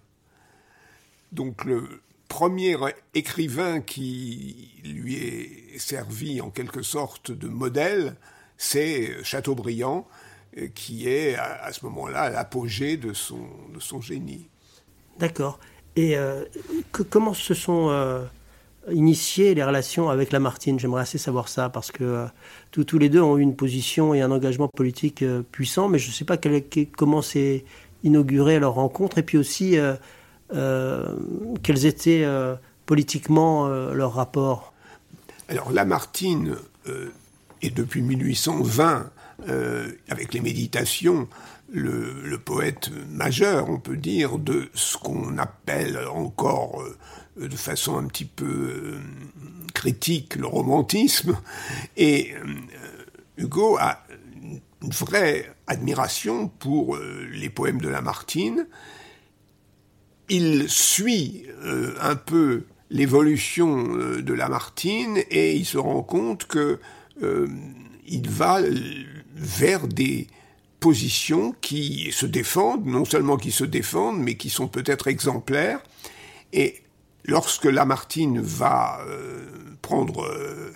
Donc 1.32 1.66
le 1.66 2.02
premier 2.28 2.78
écrivain 3.14 3.82
qui 3.82 4.72
lui 4.84 5.16
est 5.16 5.78
servi 5.78 6.42
en 6.42 6.50
quelque 6.50 6.82
sorte 6.82 7.32
de 7.32 7.48
modèle, 7.48 8.16
c'est 8.58 9.24
Chateaubriand, 9.24 10.08
euh, 10.58 10.68
qui 10.74 11.10
est 11.10 11.36
à, 11.36 11.72
ce 11.74 11.84
moment-là 11.86 12.30
l'apogée 12.30 12.98
de 12.98 13.14
son, 13.14 13.48
de 13.74 13.80
son 13.80 14.00
génie. 14.00 14.48
D'accord. 15.20 15.60
Et 15.96 16.18
euh, 16.18 16.44
comment 17.10 17.34
se 17.34 17.54
sont 17.54 17.88
euh, 17.90 18.24
initiées 18.92 19.54
les 19.54 19.64
relations 19.64 20.10
avec 20.10 20.32
Lamartine? 20.32 20.80
J'aimerais 20.80 21.04
assez 21.04 21.18
savoir 21.18 21.48
ça, 21.48 21.70
parce 21.70 21.92
que 21.92 22.04
euh, 22.04 22.26
tous, 22.72 22.98
les 22.98 23.10
deux 23.10 23.22
ont 23.22 23.38
eu 23.38 23.42
une 23.42 23.56
position 23.56 24.14
et 24.14 24.22
un 24.22 24.32
engagement 24.32 24.68
politique 24.68 25.24
puissant, 25.52 25.90
mais 25.90 26.00
je 26.00 26.08
ne 26.08 26.14
sais 26.14 26.26
pas 26.26 26.38
comment 26.98 27.22
s'est 27.22 27.66
inaugurée 28.04 28.60
leur 28.60 28.74
rencontre, 28.74 29.18
et 29.20 29.24
puis 29.24 29.38
aussi 29.38 29.78
quels 30.50 31.86
étaient 31.86 32.28
politiquement 32.86 33.68
leurs 33.68 34.14
rapports? 34.14 34.74
Alors 35.48 35.72
Lamartine 35.72 36.56
est 37.62 37.74
depuis 37.74 38.02
1820, 38.02 39.10
avec 40.10 40.34
les 40.34 40.42
méditations, 40.42 41.28
le, 41.74 42.38
poète 42.38 42.92
majeur, 43.10 43.70
on 43.70 43.80
peut 43.80 43.98
dire, 43.98 44.38
de 44.38 44.70
ce 44.74 44.98
qu'on 44.98 45.38
appelle 45.38 45.98
encore 46.08 46.84
euh, 46.84 47.48
de 47.48 47.56
façon 47.56 47.98
un 47.98 48.06
petit 48.06 48.26
peu 48.26 48.46
euh, 48.46 49.00
critique 49.74 50.36
le 50.36 50.46
romantisme. 50.46 51.38
Et 51.98 52.34
euh, 52.36 52.56
Hugo 53.38 53.78
a 53.80 54.04
une 54.82 54.90
vraie 54.92 55.52
admiration 55.66 56.48
pour 56.48 56.98
les 56.98 57.50
poèmes 57.50 57.80
de 57.80 57.88
Lamartine. 57.88 58.68
Il 60.30 60.70
suit 60.70 61.46
un 62.02 62.16
peu 62.18 62.66
l'évolution 62.90 63.88
de 63.88 64.34
Lamartine 64.34 65.20
et 65.32 65.56
il 65.56 65.66
se 65.66 65.78
rend 65.78 66.04
compte 66.04 66.48
que 66.48 66.80
il 67.22 68.30
va 68.30 68.60
vers 69.36 69.88
des 69.88 70.28
positions 70.84 71.56
qui 71.62 72.12
se 72.12 72.26
défendent, 72.26 72.86
non 72.86 73.06
seulement 73.06 73.38
qui 73.38 73.52
se 73.52 73.64
défendent, 73.64 74.20
mais 74.20 74.36
qui 74.36 74.50
sont 74.50 74.68
peut-être 74.68 75.08
exemplaires. 75.08 75.80
Et 76.52 76.84
lorsque 77.24 77.64
Lamartine 77.64 78.42
va 78.42 79.00
euh, 79.08 79.46
prendre 79.82 80.26
euh, 80.26 80.74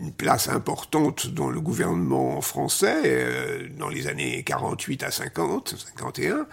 une 0.00 0.12
place 0.12 0.48
importante 0.48 1.26
dans 1.26 1.50
le 1.50 1.60
gouvernement 1.60 2.40
français, 2.40 3.02
euh, 3.06 3.68
dans 3.76 3.88
les 3.88 4.06
années 4.06 4.44
48 4.44 5.02
à 5.02 5.10
50, 5.10 5.74
51, 5.96 6.46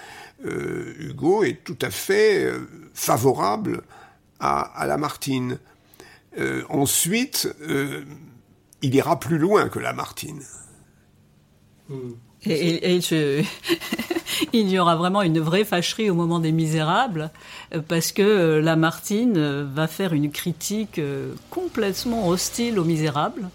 Hugo 1.00 1.44
est 1.44 1.64
tout 1.64 1.78
à 1.84 1.92
fait 1.92 2.52
favorable 2.96 3.84
à, 4.40 4.86
Lamartine. 4.88 5.60
ensuite, 6.70 7.54
il 8.82 8.96
ira 8.96 9.20
plus 9.20 9.38
loin 9.38 9.68
que 9.70 9.78
Lamartine. 9.78 10.42
Hmm. 11.90 12.14
Et, 12.46 13.00
il 14.54 14.70
y 14.70 14.80
aura 14.80 14.96
vraiment 14.96 15.22
une 15.22 15.40
vraie 15.40 15.66
fâcherie 15.66 16.10
au 16.10 16.14
moment 16.14 16.40
des 16.40 16.52
Misérables, 16.52 17.32
euh, 17.74 17.82
parce 17.86 18.12
que 18.12 18.22
euh, 18.22 18.62
Lamartine 18.62 19.38
euh, 19.38 19.66
va 19.72 19.88
faire 19.88 20.14
une 20.14 20.32
critique 20.32 21.02
complètement 21.50 22.28
hostile 22.28 22.80
aux 22.80 22.86
Misérables 22.86 23.50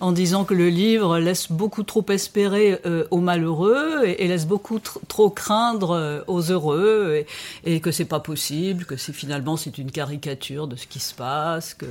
en 0.00 0.12
disant 0.12 0.44
que 0.44 0.54
le 0.54 0.68
livre 0.68 1.18
laisse 1.18 1.50
beaucoup 1.50 1.82
trop 1.82 2.04
espérer 2.10 2.78
euh, 2.86 3.06
aux 3.10 3.20
malheureux 3.20 4.04
et, 4.06 4.26
laisse 4.28 4.46
beaucoup 4.46 4.80
trop 4.80 5.30
craindre 5.30 5.92
euh, 5.92 6.20
aux 6.26 6.50
heureux 6.50 7.24
et, 7.64 7.80
que 7.80 7.90
c'est 7.90 8.04
pas 8.04 8.20
possible, 8.20 8.84
que 8.84 8.96
c'est 8.96 9.12
finalement 9.12 9.56
c'est 9.56 9.78
une 9.78 9.90
caricature 9.90 10.66
de 10.66 10.76
ce 10.76 10.86
qui 10.86 11.00
se 11.00 11.14
passe, 11.14 11.74
que 11.74 11.86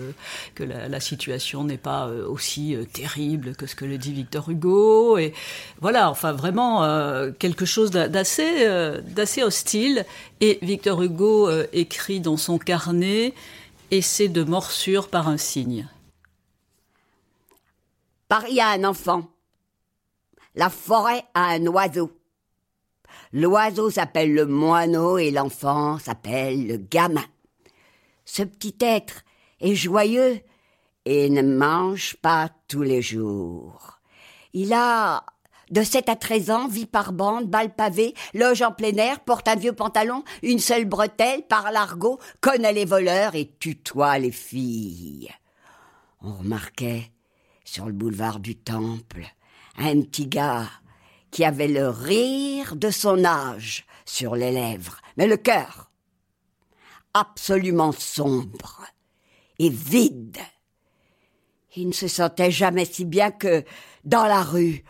que 0.54 0.64
la, 0.64 0.88
la 0.88 1.00
situation 1.00 1.64
n'est 1.64 1.78
pas 1.78 2.08
euh, 2.08 2.28
aussi 2.28 2.76
terrible 2.94 3.56
que 3.56 3.66
ce 3.68 3.76
que 3.76 3.86
le 3.86 3.98
dit 3.98 4.14
Victor 4.14 4.50
Hugo 4.50 5.18
et 5.18 5.34
voilà, 5.82 6.10
enfin 6.10 6.32
vraiment 6.32 6.86
quelque 7.40 7.66
chose 7.66 7.92
d'assez 7.92 8.68
d'assez 9.08 9.44
hostile 9.44 10.06
et 10.42 10.60
Victor 10.62 11.02
Hugo 11.02 11.50
écrit 11.74 12.20
dans 12.20 12.38
son 12.38 12.58
carnet 12.58 13.34
essai 13.92 14.28
de 14.28 14.44
morsure 14.44 15.08
par 15.08 15.28
un 15.28 15.38
signe. 15.38 15.88
Paris 18.27 18.60
a 18.60 18.70
un 18.70 18.84
enfant. 18.84 19.24
La 20.55 20.70
forêt 20.70 21.25
a 21.36 21.50
un 21.50 21.65
oiseau. 21.67 22.12
L'oiseau 23.34 23.91
s'appelle 23.91 24.34
le 24.34 24.46
moineau 24.46 25.17
et 25.17 25.29
l'enfant 25.29 26.00
s'appelle 26.00 26.65
le 26.67 26.77
gamin. 26.77 27.25
Ce 28.25 28.41
petit 28.41 28.75
être 28.82 29.24
est 29.62 29.75
joyeux 29.75 30.41
et 31.05 31.29
ne 31.29 31.44
mange 31.44 32.15
pas 32.17 32.50
tous 32.67 32.82
les 32.82 33.03
jours. 33.03 34.00
Il 34.53 34.74
a 34.74 35.24
de 35.70 35.84
7 35.84 36.10
à 36.10 36.15
13 36.15 36.50
ans, 36.50 36.67
vit 36.67 36.86
par 36.86 37.12
bande, 37.13 37.48
balle 37.48 37.75
pavée, 37.75 38.13
loge 38.34 38.62
en 38.62 38.72
plein 38.72 38.96
air, 38.98 39.20
porte 39.20 39.48
un 39.48 39.55
vieux 39.55 39.74
pantalon, 39.74 40.24
une 40.41 40.60
seule 40.60 40.86
bretelle, 40.86 41.44
parle 41.44 41.75
argot, 41.75 42.20
connaît 42.41 42.74
les 42.74 42.86
voleurs 42.86 43.36
et 43.36 43.51
tutoie 43.60 44.17
les 44.17 44.32
filles. 44.32 45.29
On 46.22 46.34
remarquait 46.34 47.12
sur 47.65 47.88
le 47.88 47.91
boulevard 47.91 48.39
du 48.39 48.55
Temple 48.55 49.25
un 49.77 50.01
petit 50.01 50.27
gars 50.27 50.69
qui 51.31 51.43
avait 51.43 51.67
le 51.67 51.89
rire 51.89 52.75
de 52.75 52.89
son 52.89 53.25
âge 53.25 53.86
sur 54.05 54.36
les 54.36 54.51
lèvres, 54.51 55.01
mais 55.17 55.27
le 55.27 55.38
cœur 55.38 55.91
absolument 57.13 57.91
sombre 57.91 58.86
et 59.60 59.69
vide. 59.69 60.38
Il 61.75 61.88
ne 61.88 61.93
se 61.93 62.07
sentait 62.07 62.51
jamais 62.51 62.86
si 62.86 63.05
bien 63.05 63.31
que, 63.31 63.63
dans 64.03 64.25
la 64.25 64.43
rue, 64.43 64.84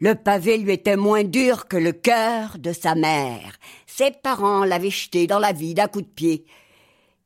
le 0.00 0.14
pavé 0.14 0.58
lui 0.58 0.72
était 0.72 0.96
moins 0.96 1.24
dur 1.24 1.66
que 1.68 1.76
le 1.76 1.92
cœur 1.92 2.58
de 2.58 2.72
sa 2.72 2.94
mère. 2.94 3.56
Ses 3.86 4.10
parents 4.10 4.64
l'avaient 4.64 4.90
jeté 4.90 5.26
dans 5.26 5.38
la 5.38 5.52
vie 5.52 5.74
d'un 5.74 5.86
coup 5.86 6.02
de 6.02 6.06
pied. 6.06 6.44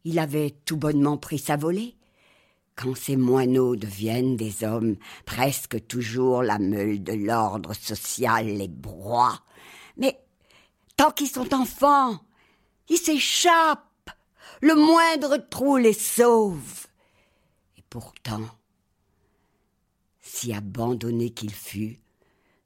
Il 0.05 0.19
avait 0.19 0.55
tout 0.65 0.77
bonnement 0.77 1.17
pris 1.17 1.39
sa 1.39 1.57
volée. 1.57 1.98
Quand 2.79 2.97
ces 2.97 3.17
moineaux 3.17 3.75
deviennent 3.75 4.37
des 4.37 4.63
hommes, 4.63 4.95
presque 5.27 5.85
toujours 5.89 6.45
la 6.45 6.61
meule 6.61 7.03
de 7.03 7.13
l'ordre 7.13 7.75
social 7.75 8.47
les 8.47 8.69
broie. 8.69 9.43
Mais 9.97 10.17
tant 10.97 11.11
qu'ils 11.11 11.29
sont 11.29 11.53
enfants, 11.53 12.21
ils 12.89 12.97
s'échappent. 12.97 13.83
Le 14.61 14.77
moindre 14.77 15.39
trou 15.51 15.77
les 15.77 15.93
sauve. 15.93 16.87
Et 17.77 17.83
pourtant, 17.91 18.47
si 20.21 20.55
abandonné 20.55 21.31
qu'il 21.31 21.53
fût, 21.53 21.99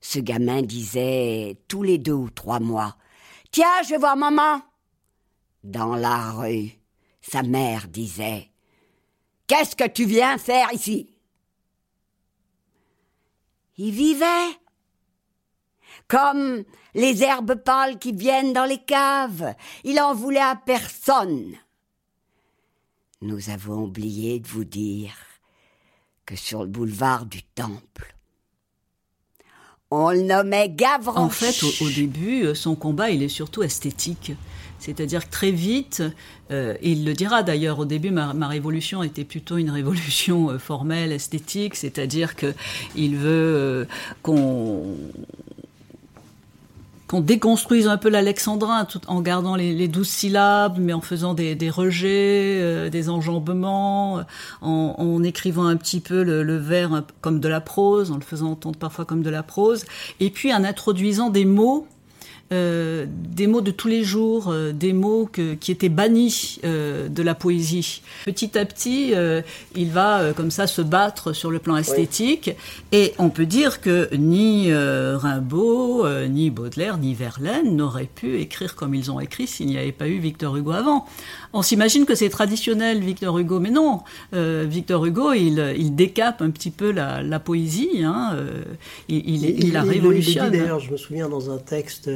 ce 0.03 0.19
gamin 0.19 0.61
disait 0.61 1.57
tous 1.69 1.83
les 1.83 1.97
deux 1.97 2.13
ou 2.13 2.29
trois 2.29 2.61
mois 2.61 2.99
Tiens, 3.51 3.83
je 3.85 3.91
vais 3.91 3.99
voir 3.99 4.19
maman. 4.19 4.61
Dans 5.65 5.97
la 5.97 6.33
rue, 6.33 6.73
sa 7.23 7.43
mère 7.43 7.89
disait 7.89 8.52
Qu'est-ce 9.53 9.77
que 9.77 9.87
tu 9.87 10.07
viens 10.07 10.39
faire 10.39 10.73
ici? 10.73 11.11
Il 13.77 13.91
vivait 13.93 14.49
comme 16.09 16.65
les 16.95 17.23
herbes 17.23 17.57
pâles 17.57 17.99
qui 17.99 18.13
viennent 18.13 18.55
dans 18.55 18.65
les 18.65 18.83
caves. 18.83 19.55
Il 19.85 20.01
en 20.01 20.15
voulait 20.15 20.41
à 20.41 20.57
personne. 20.57 21.53
Nous 23.21 23.51
avons 23.51 23.83
oublié 23.83 24.41
de 24.41 24.49
vous 24.49 24.65
dire 24.65 25.15
que 26.25 26.35
sur 26.35 26.63
le 26.63 26.69
boulevard 26.69 27.27
du 27.27 27.43
Temple, 27.43 28.17
on 29.91 30.13
le 30.13 30.23
nommait 30.23 30.71
Gavroche. 30.71 31.19
En 31.19 31.29
fait, 31.29 31.63
au, 31.63 31.85
au 31.85 31.91
début, 31.91 32.45
euh, 32.45 32.55
son 32.55 32.75
combat, 32.75 33.11
il 33.11 33.23
est 33.23 33.29
surtout 33.29 33.63
esthétique. 33.63 34.33
C'est-à-dire 34.83 35.27
que 35.27 35.31
très 35.31 35.53
vite, 35.53 36.03
euh, 36.51 36.75
il 36.83 37.05
le 37.05 37.13
dira 37.15 37.45
d'ailleurs, 37.45 37.79
au 37.79 37.85
début, 37.85 38.11
ma, 38.11 38.33
révolution 38.49 39.05
était 39.05 39.25
plutôt 39.25 39.57
une 39.57 39.71
révolution 39.71 40.51
euh, 40.51 40.59
formelle, 40.59 41.13
esthétique, 41.13 41.77
c'est-à-dire 41.77 42.35
qu'il 42.35 43.17
veut 43.17 43.55
euh, 43.55 43.85
qu'on 44.23 44.97
qu'on 47.13 47.21
déconstruise 47.21 47.89
un 47.89 47.99
peu 47.99 48.09
l'alexandrin 48.09 48.87
tout 48.87 49.03
en 49.07 49.21
gardant 49.21 49.55
les, 49.55 49.87
douze 49.87 50.09
syllabes, 50.09 50.79
mais 50.81 50.95
en 50.95 51.03
faisant 51.03 51.35
des, 51.35 51.55
des 51.55 51.69
rejets, 51.69 52.57
euh, 52.59 52.89
des 52.89 53.11
enjambements, 53.11 54.23
en, 54.63 54.95
en, 54.97 55.23
écrivant 55.23 55.67
un 55.67 55.77
petit 55.77 56.01
peu 56.01 56.23
le, 56.23 56.43
le 56.43 56.57
vers 56.57 57.03
comme 57.21 57.39
de 57.39 57.49
la 57.49 57.61
prose, 57.61 58.11
en 58.11 58.17
le 58.17 58.23
faisant 58.23 58.53
entendre 58.53 58.79
parfois 58.79 59.05
comme 59.05 59.23
de 59.23 59.29
la 59.29 59.43
prose, 59.43 59.85
et 60.21 60.31
puis 60.31 60.55
en 60.55 60.65
introduisant 60.65 61.29
des 61.29 61.45
mots 61.45 61.87
euh, 62.53 63.07
des 63.09 63.47
mots 63.47 63.63
de 63.63 63.71
tous 63.71 63.89
les 63.89 64.05
jours, 64.05 64.51
euh, 64.51 64.73
des 64.73 64.93
mots 64.93 65.27
que, 65.31 65.55
qui 65.55 65.73
étaient 65.73 65.89
bannis 65.89 66.61
euh, 66.65 67.09
de 67.09 67.23
la 67.23 67.35
poésie. 67.35 68.03
Petit 68.27 68.59
à 68.59 68.67
petit, 68.67 69.15
il 69.75 69.91
va 69.91 70.33
comme 70.37 70.51
ça 70.51 70.67
se 70.67 70.83
battre 70.83 71.33
sur 71.33 71.51
le 71.51 71.59
plan 71.59 71.77
esthétique, 71.77 72.51
oui. 72.93 72.99
et 72.99 73.15
on 73.19 73.31
peut 73.31 73.47
dire 73.47 73.81
que 73.81 74.15
ni 74.15 74.73
Rimbaud, 74.73 76.07
ni 76.29 76.51
Baudelaire, 76.51 76.99
ni 76.99 77.15
Verlaine 77.15 77.77
n'auraient 77.77 78.09
pu 78.13 78.41
écrire 78.41 78.75
comme 78.75 78.95
ils 78.95 79.11
ont 79.11 79.21
écrit 79.21 79.47
s'il 79.47 79.67
n'y 79.67 79.79
avait 79.79 79.93
pas 79.93 80.09
eu 80.09 80.19
Victor 80.19 80.57
Hugo 80.57 80.73
avant. 80.73 81.07
On 81.53 81.63
s'imagine 81.63 82.07
que 82.07 82.15
c'est 82.15 82.31
traditionnel, 82.31 83.01
Victor 83.01 83.39
Hugo, 83.39 83.61
mais 83.61 83.71
non. 83.71 84.01
Victor 84.33 85.05
Hugo, 85.05 85.33
il, 85.33 85.75
il, 85.77 85.95
décape 85.95 86.43
un 86.43 86.51
petit 86.51 86.71
peu 86.71 86.91
la, 86.93 87.23
la 87.23 87.41
poésie, 87.41 88.03
hein, 88.05 88.37
il, 89.09 89.29
il, 89.29 89.45
il, 89.45 89.65
il, 89.65 89.73
la 89.73 89.83
révolutionne. 89.83 90.51
D'ailleurs, 90.51 90.81
je 90.81 90.93
me 90.93 90.97
souviens 90.97 91.29
dans 91.29 91.51
un 91.51 91.59
texte 91.59 92.11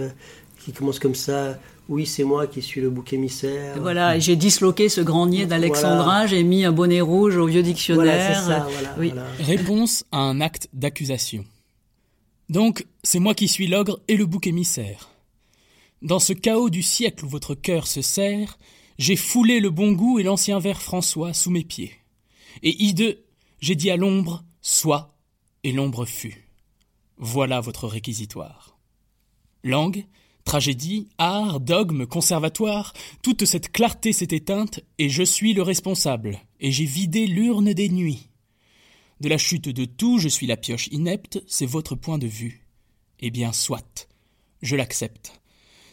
qui 0.66 0.72
commence 0.72 0.98
comme 0.98 1.14
ça. 1.14 1.57
Oui, 1.88 2.07
c'est 2.07 2.24
moi 2.24 2.48
qui 2.48 2.61
suis 2.61 2.81
le 2.81 2.90
bouc 2.90 3.12
émissaire. 3.12 3.79
Voilà, 3.81 4.18
j'ai 4.18 4.35
disloqué 4.35 4.88
ce 4.88 5.00
grand 5.00 5.29
nier 5.29 5.46
d'Alexandrin, 5.46 6.02
voilà. 6.02 6.26
j'ai 6.26 6.42
mis 6.42 6.64
un 6.64 6.72
bonnet 6.72 7.00
rouge 7.00 7.37
au 7.37 7.46
vieux 7.46 7.62
dictionnaire. 7.62 8.35
Voilà, 8.35 8.64
ça, 8.64 8.68
voilà, 8.68 8.94
oui. 8.98 9.12
Réponse 9.38 10.05
à 10.11 10.18
un 10.18 10.40
acte 10.40 10.68
d'accusation. 10.72 11.44
Donc, 12.48 12.85
c'est 13.05 13.20
moi 13.20 13.33
qui 13.33 13.46
suis 13.46 13.68
l'ogre 13.68 14.00
et 14.09 14.16
le 14.16 14.26
bouc 14.26 14.48
émissaire. 14.48 15.09
Dans 16.02 16.18
ce 16.18 16.33
chaos 16.33 16.68
du 16.68 16.83
siècle 16.83 17.24
où 17.24 17.29
votre 17.29 17.55
cœur 17.55 17.87
se 17.87 18.02
serre, 18.02 18.59
j'ai 18.98 19.14
foulé 19.14 19.61
le 19.61 19.70
bon 19.70 19.92
goût 19.92 20.18
et 20.18 20.24
l'ancien 20.24 20.59
vers 20.59 20.83
François 20.83 21.33
sous 21.33 21.52
mes 21.52 21.64
pieds. 21.64 21.92
Et 22.64 22.83
hideux, 22.83 23.22
j'ai 23.61 23.76
dit 23.76 23.90
à 23.90 23.96
l'ombre, 23.96 24.42
sois, 24.62 25.14
et 25.62 25.70
l'ombre 25.70 26.07
fut. 26.07 26.48
Voilà 27.18 27.61
votre 27.61 27.87
réquisitoire. 27.87 28.76
Langue, 29.62 30.05
Tragédie, 30.47 31.09
art, 31.19 31.59
dogme, 31.59 32.07
conservatoire, 32.07 32.93
toute 33.21 33.45
cette 33.45 33.73
clarté 33.73 34.13
s'est 34.13 34.29
éteinte, 34.31 34.79
et 34.97 35.09
je 35.09 35.25
suis 35.25 35.55
le 35.55 35.63
responsable, 35.63 36.39
et 36.61 36.71
j'ai 36.71 36.85
vidé 36.85 37.27
l'urne 37.27 37.73
des 37.73 37.89
nuits. 37.89 38.31
De 39.19 39.29
la 39.29 39.39
chute 39.39 39.69
de 39.69 39.85
tout, 39.85 40.19
je 40.19 40.29
suis 40.29 40.47
la 40.47 40.57
pioche 40.57 40.87
inepte, 40.93 41.43
c'est 41.49 41.67
votre 41.67 41.97
point 41.97 42.19
de 42.19 42.29
vue. 42.29 42.65
Eh 43.19 43.33
bien, 43.33 43.53
soit, 43.53 44.07
je 44.63 44.77
l'accepte. 44.77 45.41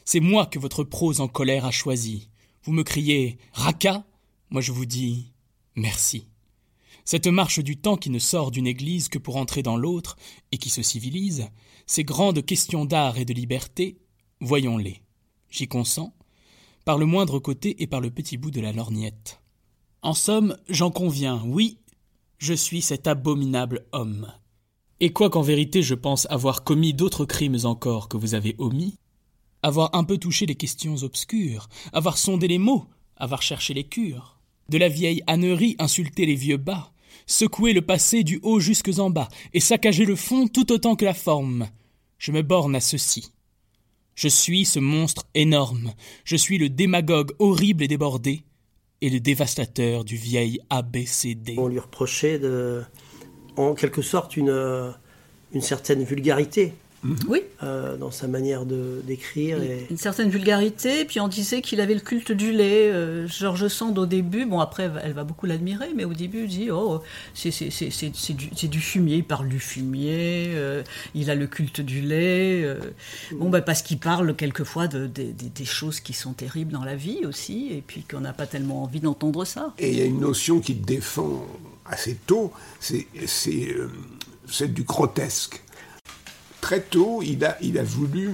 C'est 0.05 0.19
moi 0.19 0.45
que 0.45 0.59
votre 0.59 0.83
prose 0.83 1.19
en 1.19 1.27
colère 1.27 1.65
a 1.65 1.71
choisi. 1.71 2.29
Vous 2.63 2.73
me 2.73 2.83
criez 2.83 3.39
Raka, 3.53 4.05
moi 4.51 4.61
je 4.61 4.71
vous 4.71 4.85
dis 4.85 5.31
merci. 5.75 6.27
Cette 7.05 7.27
marche 7.27 7.59
du 7.59 7.77
temps 7.77 7.97
qui 7.97 8.11
ne 8.11 8.19
sort 8.19 8.51
d'une 8.51 8.67
église 8.67 9.09
que 9.09 9.17
pour 9.17 9.37
entrer 9.37 9.63
dans 9.63 9.77
l'autre, 9.77 10.15
et 10.51 10.59
qui 10.59 10.69
se 10.69 10.83
civilise, 10.83 11.49
ces 11.87 12.03
grandes 12.03 12.45
questions 12.45 12.85
d'art 12.85 13.17
et 13.17 13.25
de 13.25 13.33
liberté, 13.33 13.97
Voyons-les. 14.43 15.01
J'y 15.49 15.69
consens, 15.69 16.11
par 16.83 16.97
le 16.97 17.05
moindre 17.05 17.39
côté 17.39 17.81
et 17.81 17.87
par 17.87 18.01
le 18.01 18.11
petit 18.11 18.35
bout 18.35 18.51
de 18.51 18.59
la 18.59 18.73
lorgnette. 18.73 19.39
En 20.01 20.13
somme, 20.13 20.57
j'en 20.67 20.91
conviens, 20.91 21.41
oui, 21.45 21.77
je 22.39 22.53
suis 22.53 22.81
cet 22.81 23.07
abominable 23.07 23.85
homme. 23.93 24.33
Et 24.99 25.13
quoiqu'en 25.13 25.43
vérité 25.43 25.81
je 25.81 25.95
pense 25.95 26.27
avoir 26.29 26.65
commis 26.65 26.93
d'autres 26.93 27.23
crimes 27.23 27.59
encore 27.63 28.09
que 28.09 28.17
vous 28.17 28.33
avez 28.33 28.55
omis, 28.57 28.97
avoir 29.61 29.95
un 29.95 30.03
peu 30.03 30.17
touché 30.17 30.45
les 30.45 30.55
questions 30.55 30.97
obscures, 31.03 31.69
avoir 31.93 32.17
sondé 32.17 32.49
les 32.49 32.57
mots, 32.57 32.87
avoir 33.15 33.41
cherché 33.41 33.73
les 33.73 33.87
cures, 33.87 34.41
de 34.67 34.77
la 34.77 34.89
vieille 34.89 35.23
ânerie 35.25 35.77
insulter 35.79 36.25
les 36.25 36.35
vieux 36.35 36.57
bas, 36.57 36.91
secouer 37.27 37.71
le 37.71 37.81
passé 37.81 38.25
du 38.25 38.41
haut 38.43 38.59
jusques 38.59 38.99
en 38.99 39.09
bas, 39.09 39.29
et 39.53 39.61
saccager 39.61 40.03
le 40.03 40.17
fond 40.17 40.49
tout 40.49 40.73
autant 40.73 40.97
que 40.97 41.05
la 41.05 41.13
forme, 41.13 41.69
je 42.17 42.33
me 42.33 42.41
borne 42.41 42.75
à 42.75 42.81
ceci. 42.81 43.31
Je 44.15 44.27
suis 44.27 44.65
ce 44.65 44.79
monstre 44.79 45.25
énorme, 45.33 45.93
je 46.23 46.35
suis 46.35 46.57
le 46.57 46.69
démagogue 46.69 47.31
horrible 47.39 47.83
et 47.83 47.87
débordé, 47.87 48.43
et 49.01 49.09
le 49.09 49.19
dévastateur 49.19 50.05
du 50.05 50.15
vieil 50.15 50.59
ABCD. 50.69 51.55
On 51.57 51.67
lui 51.67 51.79
reprochait 51.79 52.39
de, 52.39 52.83
en 53.57 53.73
quelque 53.73 54.01
sorte 54.01 54.37
une, 54.37 54.93
une 55.53 55.61
certaine 55.61 56.03
vulgarité. 56.03 56.73
Oui. 57.27 57.41
Euh, 57.61 57.97
dans 57.97 58.11
sa 58.11 58.27
manière 58.27 58.65
d'écrire. 58.65 59.61
Et... 59.61 59.87
Une 59.89 59.97
certaine 59.97 60.29
vulgarité, 60.29 61.05
puis 61.05 61.19
on 61.19 61.27
disait 61.27 61.61
qu'il 61.61 61.81
avait 61.81 61.93
le 61.93 61.99
culte 61.99 62.31
du 62.31 62.51
lait. 62.51 62.89
Euh, 62.91 63.27
Georges 63.27 63.67
Sand, 63.67 63.97
au 63.97 64.05
début, 64.05 64.45
bon, 64.45 64.59
après, 64.59 64.89
elle 65.03 65.13
va 65.13 65.23
beaucoup 65.23 65.45
l'admirer, 65.45 65.89
mais 65.95 66.05
au 66.05 66.13
début, 66.13 66.43
il 66.43 66.47
dit 66.47 66.71
Oh, 66.71 67.01
c'est 67.33 67.51
du, 67.51 68.67
du, 68.67 68.79
fumier, 68.79 69.17
il 69.17 69.23
parle 69.23 69.49
du 69.49 69.59
fumier, 69.59 70.51
euh, 70.55 70.83
il 71.13 71.29
a 71.29 71.35
le 71.35 71.47
culte 71.47 71.81
du 71.81 72.01
lait. 72.01 72.63
Euh. 72.63 72.79
bon, 73.33 73.49
ben, 73.49 73.61
parce 73.61 73.81
qu'il 73.81 73.99
parle 73.99 74.35
quelquefois 74.35 74.87
de, 74.87 75.07
de, 75.07 75.23
de, 75.23 75.47
des 75.53 75.65
choses 75.65 75.99
qui 75.99 76.13
sont 76.13 76.33
terribles 76.33 76.71
dans 76.71 76.85
la 76.85 76.95
vie 76.95 77.25
aussi, 77.25 77.69
et 77.71 77.83
puis 77.85 78.03
qu'on 78.09 78.21
n'a 78.21 78.33
pas 78.33 78.47
tellement 78.47 78.83
envie 78.83 78.99
d'entendre 78.99 79.45
ça. 79.45 79.73
Et 79.77 79.91
il 79.91 79.97
y 79.97 80.01
a 80.01 80.05
une 80.05 80.21
notion 80.21 80.59
qu'il 80.59 80.81
défend 80.81 81.45
assez 81.85 82.15
tôt, 82.25 82.53
c'est 82.79 83.07
celle 84.47 84.73
du 84.73 84.83
grotesque 84.83 85.61
très 86.63 86.79
tôt, 86.79 87.21
il 87.21 87.43
a, 87.45 87.83
voulu 87.83 88.29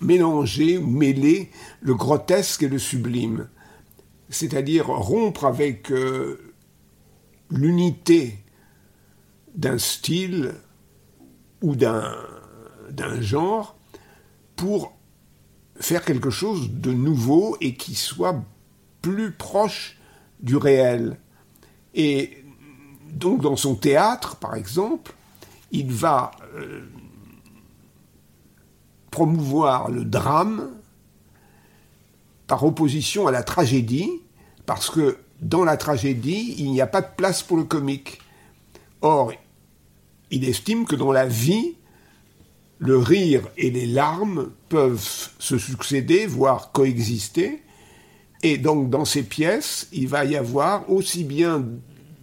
mélanger, 0.00 0.78
mêler 0.78 1.50
le 1.80 1.96
grotesque 1.96 2.62
et 2.62 2.68
le 2.68 2.78
sublime. 2.78 3.48
C'est-à-dire 4.28 4.86
rompre 4.86 5.44
avec 5.44 5.90
euh, 5.90 6.54
l'unité 7.50 8.38
d'un 9.56 9.78
style 9.78 10.54
ou 11.60 11.74
d'un 11.74 12.14
genre 13.20 13.76
pour 14.54 14.96
faire 15.80 16.04
quelque 16.04 16.30
chose 16.30 16.70
de 16.70 16.92
nouveau 16.92 17.56
et 17.60 17.74
qui 17.74 17.96
soit 17.96 18.44
plus 19.02 19.32
proche 19.32 19.98
du 20.38 20.54
réel. 20.54 21.18
Et 21.94 22.44
donc 23.12 23.40
dans 23.40 23.56
son 23.56 23.74
théâtre, 23.74 24.36
par 24.36 24.54
exemple, 24.54 25.14
il 25.72 25.90
va 25.90 26.30
euh, 26.54 26.86
promouvoir 29.14 29.92
le 29.92 30.04
drame 30.04 30.70
par 32.48 32.64
opposition 32.64 33.28
à 33.28 33.30
la 33.30 33.44
tragédie, 33.44 34.10
parce 34.66 34.90
que 34.90 35.18
dans 35.40 35.62
la 35.62 35.76
tragédie, 35.76 36.56
il 36.58 36.72
n'y 36.72 36.80
a 36.80 36.88
pas 36.88 37.00
de 37.00 37.14
place 37.16 37.40
pour 37.44 37.56
le 37.56 37.62
comique. 37.62 38.18
Or, 39.02 39.32
il 40.32 40.48
estime 40.48 40.84
que 40.84 40.96
dans 40.96 41.12
la 41.12 41.26
vie, 41.26 41.76
le 42.78 42.98
rire 42.98 43.42
et 43.56 43.70
les 43.70 43.86
larmes 43.86 44.50
peuvent 44.68 45.30
se 45.38 45.58
succéder, 45.58 46.26
voire 46.26 46.72
coexister, 46.72 47.62
et 48.42 48.58
donc 48.58 48.90
dans 48.90 49.04
ces 49.04 49.22
pièces, 49.22 49.86
il 49.92 50.08
va 50.08 50.24
y 50.24 50.34
avoir 50.34 50.90
aussi 50.90 51.22
bien 51.22 51.64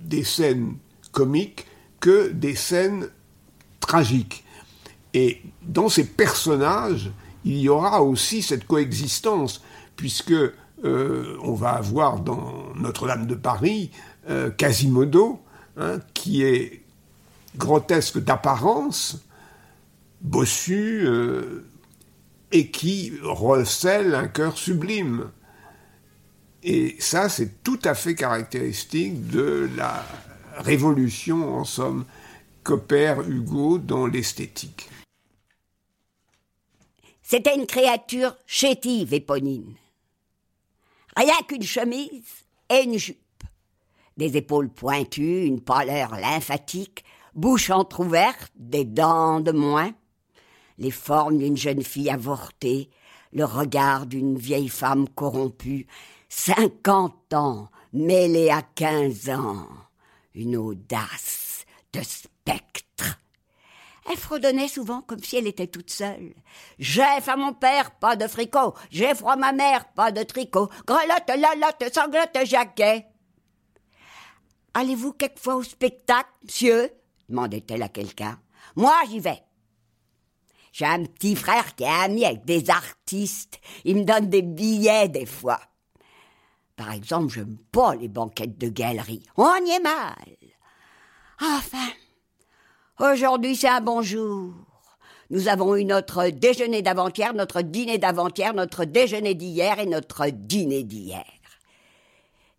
des 0.03 0.25
scènes 0.25 0.75
comiques 1.13 1.67
que 2.01 2.27
des 2.31 2.55
scènes 2.55 3.07
tragiques. 3.79 4.40
Et 5.13 5.41
dans 5.61 5.89
ces 5.89 6.05
personnages, 6.05 7.11
il 7.43 7.57
y 7.57 7.69
aura 7.69 8.01
aussi 8.01 8.41
cette 8.41 8.65
coexistence, 8.65 9.61
puisque 9.95 10.31
euh, 10.31 11.37
on 11.41 11.53
va 11.53 11.71
avoir 11.71 12.19
dans 12.19 12.73
Notre-Dame 12.75 13.27
de 13.27 13.35
Paris 13.35 13.91
euh, 14.29 14.49
Quasimodo, 14.51 15.41
hein, 15.77 15.99
qui 16.13 16.43
est 16.43 16.81
grotesque 17.55 18.19
d'apparence, 18.19 19.19
bossu, 20.21 21.01
euh, 21.05 21.65
et 22.51 22.69
qui 22.69 23.13
recèle 23.23 24.15
un 24.15 24.27
cœur 24.27 24.57
sublime. 24.57 25.29
Et 26.63 26.95
ça, 26.99 27.29
c'est 27.29 27.63
tout 27.63 27.79
à 27.83 27.95
fait 27.95 28.13
caractéristique 28.13 29.27
de 29.27 29.69
la 29.75 30.05
révolution, 30.57 31.57
en 31.57 31.63
somme, 31.63 32.05
qu'opère 32.63 33.21
Hugo 33.27 33.79
dans 33.79 34.05
l'esthétique. 34.05 34.90
C'était 37.31 37.55
une 37.55 37.65
créature 37.65 38.35
chétive, 38.45 39.13
Éponine. 39.13 39.77
Rien 41.15 41.37
qu'une 41.47 41.63
chemise 41.63 42.43
et 42.69 42.83
une 42.83 42.97
jupe. 42.97 43.43
Des 44.17 44.35
épaules 44.35 44.67
pointues, 44.67 45.45
une 45.45 45.61
pâleur 45.61 46.11
lymphatique, 46.17 47.05
bouche 47.33 47.69
entr'ouverte, 47.69 48.51
des 48.57 48.83
dents 48.83 49.39
de 49.39 49.53
moins, 49.53 49.93
les 50.77 50.91
formes 50.91 51.37
d'une 51.37 51.55
jeune 51.55 51.83
fille 51.83 52.09
avortée, 52.09 52.89
le 53.31 53.45
regard 53.45 54.07
d'une 54.07 54.37
vieille 54.37 54.67
femme 54.67 55.07
corrompue, 55.07 55.87
cinquante 56.27 57.33
ans 57.33 57.69
mêlés 57.93 58.49
à 58.49 58.61
quinze 58.61 59.29
ans, 59.29 59.69
une 60.35 60.57
audace 60.57 61.65
de 61.93 62.01
spectre. 62.01 63.20
Elle 64.11 64.17
fredonnait 64.17 64.67
souvent 64.67 65.01
comme 65.01 65.23
si 65.23 65.37
elle 65.37 65.47
était 65.47 65.67
toute 65.67 65.89
seule. 65.89 66.33
J'ai 66.79 67.01
à 67.01 67.37
mon 67.37 67.53
père, 67.53 67.91
pas 67.91 68.17
de 68.17 68.27
fricot. 68.27 68.73
J'ai 68.89 69.15
froid 69.15 69.37
ma 69.37 69.53
mère, 69.53 69.85
pas 69.93 70.11
de 70.11 70.23
tricot. 70.23 70.69
Grelotte, 70.85 71.29
lalotte, 71.29 71.93
sanglotte, 71.93 72.45
jaquet. 72.45 73.05
Allez-vous 74.73 75.13
quelquefois 75.13 75.55
au 75.55 75.63
spectacle, 75.63 76.29
monsieur? 76.43 76.91
demandait-elle 77.29 77.83
à 77.83 77.87
quelqu'un. 77.87 78.37
Moi, 78.75 78.93
j'y 79.09 79.21
vais. 79.21 79.41
J'ai 80.73 80.85
un 80.85 81.05
petit 81.05 81.37
frère 81.37 81.73
qui 81.75 81.83
est 81.83 81.87
ami 81.87 82.25
avec 82.25 82.43
des 82.43 82.69
artistes. 82.69 83.61
Il 83.85 83.97
me 83.97 84.03
donne 84.03 84.29
des 84.29 84.41
billets 84.41 85.07
des 85.07 85.25
fois. 85.25 85.61
Par 86.75 86.91
exemple, 86.91 87.33
j'aime 87.33 87.57
pas 87.71 87.95
les 87.95 88.09
banquettes 88.09 88.57
de 88.57 88.67
galerie. 88.67 89.23
On 89.37 89.65
y 89.65 89.71
est 89.71 89.79
mal. 89.79 90.35
Enfin, 91.41 91.87
aujourd'hui 93.01 93.55
c'est 93.55 93.67
un 93.67 93.81
bon 93.81 94.01
jour. 94.01 94.53
Nous 95.29 95.47
avons 95.47 95.75
eu 95.75 95.85
notre 95.85 96.27
déjeuner 96.27 96.81
d'avant-hier, 96.81 97.33
notre 97.33 97.61
dîner 97.61 97.97
d'avant-hier, 97.97 98.53
notre 98.53 98.83
déjeuner 98.83 99.33
d'hier 99.33 99.79
et 99.79 99.85
notre 99.85 100.27
dîner 100.27 100.83
d'hier. 100.83 101.23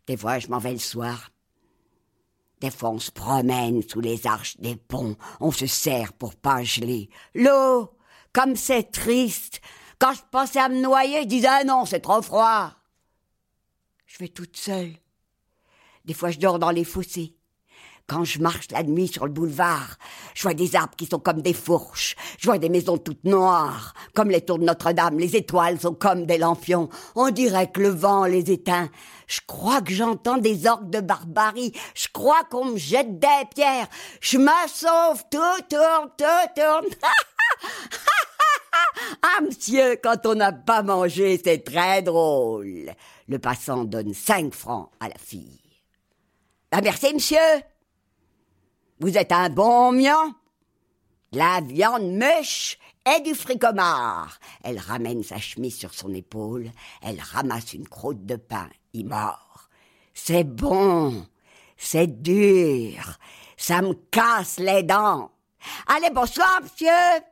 Des 0.07 0.17
fois, 0.17 0.39
je 0.39 0.49
m'en 0.49 0.59
vais 0.59 0.73
le 0.73 0.79
soir. 0.79 1.31
Des 2.61 2.71
fois, 2.71 2.91
on 2.91 2.99
se 2.99 3.11
promène 3.11 3.83
sous 3.83 4.01
les 4.01 4.27
arches 4.27 4.57
des 4.59 4.77
ponts, 4.77 5.17
on 5.41 5.51
se 5.51 5.67
serre 5.67 6.13
pour 6.13 6.35
pas 6.35 6.63
geler. 6.63 7.11
L'eau, 7.35 7.91
comme 8.33 8.57
c'est 8.57 8.91
triste. 8.91 9.61
Quand 9.99 10.15
je 10.15 10.23
pensais 10.31 10.61
à 10.61 10.69
me 10.69 10.81
noyer, 10.81 11.23
je 11.23 11.27
disais 11.27 11.49
ah 11.51 11.65
non, 11.65 11.85
c'est 11.85 12.01
trop 12.01 12.23
froid. 12.23 12.73
Je 14.07 14.19
vais 14.19 14.29
toute 14.29 14.57
seule. 14.57 14.93
Des 16.05 16.15
fois, 16.15 16.31
je 16.31 16.39
dors 16.39 16.59
dans 16.59 16.71
les 16.71 16.85
fossés. 16.85 17.37
Quand 18.07 18.25
je 18.25 18.41
marche 18.41 18.69
la 18.71 18.83
nuit 18.83 19.09
sur 19.09 19.27
le 19.27 19.33
boulevard, 19.33 19.97
je 20.35 20.43
vois 20.43 20.55
des 20.55 20.77
arbres 20.77 20.95
qui 20.97 21.07
sont 21.07 21.19
comme 21.19 21.43
des 21.43 21.53
fourches. 21.53 22.17
Je 22.39 22.47
vois 22.47 22.59
des 22.59 22.69
maisons 22.69 22.99
toutes 22.99 23.25
noires, 23.25 23.95
comme 24.15 24.31
les 24.31 24.41
tours 24.41 24.59
de 24.59 24.65
Notre-Dame. 24.65 25.19
Les 25.19 25.37
étoiles 25.37 25.81
sont 25.81 25.95
comme 25.95 26.27
des 26.27 26.39
lampions. 26.39 26.89
On 27.15 27.31
dirait 27.31 27.71
que 27.71 27.81
le 27.81 27.89
vent 27.89 28.25
les 28.25 28.51
éteint. 28.51 28.89
Je 29.27 29.41
crois 29.47 29.81
que 29.81 29.93
j'entends 29.93 30.39
des 30.39 30.67
orques 30.67 30.91
de 30.91 31.01
barbarie. 31.01 31.73
Je 31.95 32.09
crois 32.13 32.45
qu'on 32.51 32.67
me 32.67 32.77
jette 32.77 33.19
des 33.19 33.47
pierres. 33.55 33.89
Je 34.21 34.39
me 34.39 34.53
tout 35.31 35.63
tourne, 35.71 36.11
tout 36.19 36.61
tourne. 36.61 36.89
ah, 39.23 39.41
monsieur, 39.41 39.97
quand 40.03 40.27
on 40.27 40.35
n'a 40.35 40.53
pas 40.53 40.83
mangé, 40.83 41.41
c'est 41.43 41.65
très 41.65 42.03
drôle. 42.03 42.93
Le 43.29 43.39
passant 43.39 43.85
donne 43.85 44.13
cinq 44.13 44.53
francs 44.53 44.91
à 45.01 45.09
la 45.09 45.19
fille. 45.19 45.61
Ah, 46.71 46.83
merci, 46.83 47.15
monsieur. 47.15 47.39
Vous 49.03 49.19
êtes 49.19 49.33
un 49.33 49.51
bon 49.51 49.91
mion. 49.91 50.33
La 51.33 51.61
viande 51.61 52.05
mûche 52.05 52.79
et 53.05 53.21
du 53.21 53.35
fricomard. 53.35 54.39
Elle 54.63 54.79
ramène 54.79 55.25
sa 55.25 55.39
chemise 55.39 55.77
sur 55.77 55.93
son 55.93 56.15
épaule. 56.15 56.71
Elle 57.03 57.21
ramasse 57.21 57.75
une 57.75 57.89
croûte 57.89 58.25
de 58.25 58.37
pain. 58.37 58.69
Il 58.93 59.09
mord. 59.09 59.69
C'est 60.15 60.45
bon. 60.45 61.27
C'est 61.77 62.23
dur. 62.23 63.19
Ça 63.57 63.83
me 63.83 63.95
casse 64.13 64.61
les 64.61 64.85
dents. 64.85 65.33
Allez, 65.89 66.11
bonsoir, 66.11 66.61
monsieur. 66.63 67.25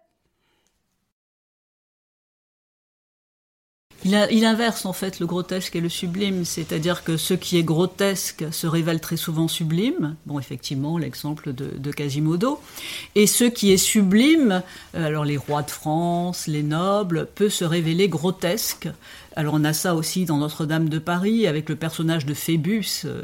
Il, 4.04 4.44
inverse 4.46 4.86
en 4.86 4.94
fait 4.94 5.20
le 5.20 5.26
grotesque 5.26 5.76
et 5.76 5.80
le 5.80 5.90
sublime, 5.90 6.46
c'est-à-dire 6.46 7.04
que 7.04 7.18
ce 7.18 7.34
qui 7.34 7.58
est 7.58 7.62
grotesque 7.62 8.44
se 8.50 8.66
révèle 8.66 8.98
très 8.98 9.18
souvent 9.18 9.46
sublime, 9.46 10.16
bon 10.24 10.38
effectivement 10.38 10.96
l'exemple 10.96 11.52
de, 11.52 11.92
Quasimodo, 11.92 12.60
et 13.14 13.26
ce 13.26 13.44
qui 13.44 13.72
est 13.72 13.76
sublime, 13.76 14.62
euh, 14.94 15.06
alors 15.06 15.26
les 15.26 15.36
rois 15.36 15.62
de 15.62 15.70
France, 15.70 16.46
les 16.46 16.62
nobles, 16.62 17.28
peut 17.34 17.50
se 17.50 17.64
révéler 17.64 18.08
grotesque, 18.08 18.88
alors 19.40 19.54
on 19.54 19.64
a 19.64 19.72
ça 19.72 19.94
aussi 19.94 20.26
dans 20.26 20.36
Notre-Dame 20.36 20.90
de 20.90 20.98
Paris 20.98 21.46
avec 21.46 21.70
le 21.70 21.74
personnage 21.74 22.26
de 22.26 22.34
Phébus, 22.34 23.06
euh, 23.06 23.22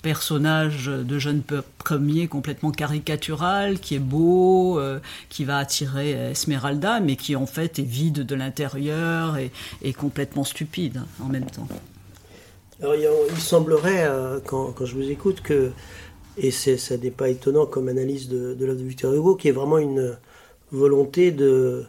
personnage 0.00 0.86
de 0.86 1.18
jeune 1.18 1.42
premier 1.76 2.26
complètement 2.26 2.70
caricatural, 2.70 3.78
qui 3.78 3.94
est 3.94 3.98
beau, 3.98 4.78
euh, 4.78 4.98
qui 5.28 5.44
va 5.44 5.58
attirer 5.58 6.12
Esmeralda, 6.30 7.00
mais 7.00 7.16
qui 7.16 7.36
en 7.36 7.44
fait 7.44 7.78
est 7.78 7.86
vide 7.86 8.24
de 8.24 8.34
l'intérieur 8.34 9.36
et, 9.36 9.92
complètement 9.92 10.42
stupide 10.42 11.02
hein, 11.02 11.22
en 11.22 11.28
même 11.28 11.44
temps. 11.44 11.68
Alors 12.80 12.94
il, 13.30 13.36
semblerait, 13.36 14.06
euh, 14.06 14.40
quand, 14.42 14.72
je 14.86 14.94
vous 14.94 15.10
écoute, 15.10 15.42
que, 15.42 15.72
et 16.38 16.50
ça 16.50 16.96
n'est 16.96 17.10
pas 17.10 17.28
étonnant 17.28 17.66
comme 17.66 17.88
analyse 17.88 18.30
de, 18.30 18.54
de 18.54 18.64
l'œuvre 18.64 18.80
de 18.80 18.86
Victor 18.86 19.12
Hugo, 19.12 19.34
qui 19.34 19.48
est 19.48 19.52
vraiment 19.52 19.76
une 19.76 20.16
volonté 20.72 21.30
de 21.30 21.84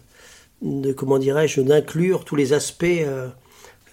comment 0.98 1.18
dirais-je, 1.18 1.62
d'inclure 1.62 2.26
tous 2.26 2.36
les 2.36 2.52
aspects 2.52 3.06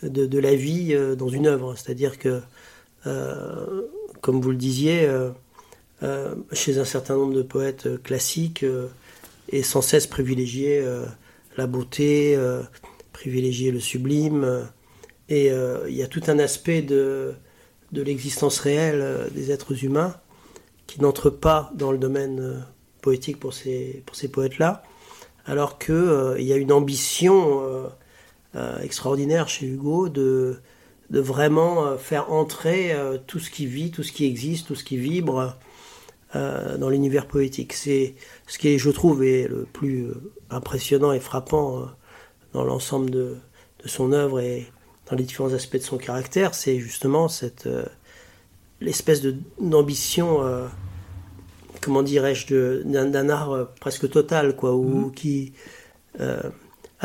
de, 0.02 0.38
la 0.38 0.54
vie 0.54 0.94
euh, 0.94 1.14
dans 1.14 1.28
une 1.28 1.46
œuvre. 1.46 1.74
C'est-à-dire 1.76 2.18
que, 2.18 2.40
euh, 3.06 3.82
comme 4.20 4.40
vous 4.40 4.50
le 4.50 4.56
disiez, 4.56 5.08
euh, 6.02 6.34
chez 6.52 6.78
un 6.78 6.84
certain 6.84 7.16
nombre 7.16 7.34
de 7.34 7.42
poètes 7.42 8.02
classiques, 8.02 8.64
est 9.50 9.62
sans 9.62 9.82
cesse 9.82 10.06
privilégié 10.06 10.84
la 11.56 11.66
beauté, 11.66 12.38
privilégier 13.12 13.70
le 13.70 13.80
sublime. 13.80 14.68
Et 15.28 15.46
il 15.46 15.94
y 15.94 16.02
a 16.02 16.06
tout 16.06 16.22
un 16.26 16.38
aspect 16.38 16.82
de, 16.82 17.34
l'existence 17.92 18.58
réelle 18.58 19.28
des 19.32 19.52
êtres 19.52 19.84
humains 19.84 20.16
qui 20.86 21.00
n'entre 21.00 21.30
pas 21.30 21.72
dans 21.74 21.92
le 21.92 21.98
domaine 21.98 22.66
poétique 23.00 23.40
pour 23.40 23.54
ces, 23.54 24.02
pour 24.04 24.16
ces 24.16 24.28
poètes-là, 24.28 24.82
alors 25.46 25.78
qu'il 25.78 26.36
y 26.40 26.52
a 26.52 26.56
une 26.56 26.72
ambition 26.72 27.88
extraordinaire 28.82 29.48
chez 29.48 29.66
Hugo 29.66 30.08
de, 30.08 30.60
de 31.10 31.20
vraiment 31.20 31.86
euh, 31.86 31.96
faire 31.96 32.32
entrer 32.32 32.92
euh, 32.92 33.18
tout 33.26 33.38
ce 33.38 33.50
qui 33.50 33.66
vit, 33.66 33.90
tout 33.90 34.02
ce 34.02 34.12
qui 34.12 34.24
existe, 34.24 34.66
tout 34.66 34.74
ce 34.74 34.84
qui 34.84 34.96
vibre 34.96 35.56
dans 36.34 36.90
l'univers 36.90 37.28
poétique. 37.28 37.72
C'est 37.72 38.14
ce 38.46 38.58
qui, 38.58 38.68
est, 38.68 38.76
je 38.76 38.90
trouve, 38.90 39.24
est 39.24 39.48
le 39.48 39.66
plus 39.72 40.08
impressionnant 40.50 41.12
et 41.12 41.20
frappant 41.20 41.88
dans 42.52 42.62
l'ensemble 42.62 43.08
de, 43.08 43.36
de, 43.82 43.88
son 43.88 44.12
œuvre 44.12 44.40
et 44.40 44.66
dans 45.08 45.16
les 45.16 45.24
différents 45.24 45.54
aspects 45.54 45.78
de 45.78 45.82
son 45.82 45.96
caractère, 45.96 46.54
c'est 46.54 46.78
justement 46.78 47.28
cette 47.28 47.66
l'espèce 48.82 49.22
d'ambition 49.58 50.42
comment 51.80 52.02
dirais-je, 52.02 52.82
d'un 52.82 53.28
art 53.30 53.70
presque 53.80 54.10
total, 54.10 54.56
quoi, 54.56 54.74
ou 54.74 55.08
mm-hmm. 55.08 55.14
qui. 55.14 55.54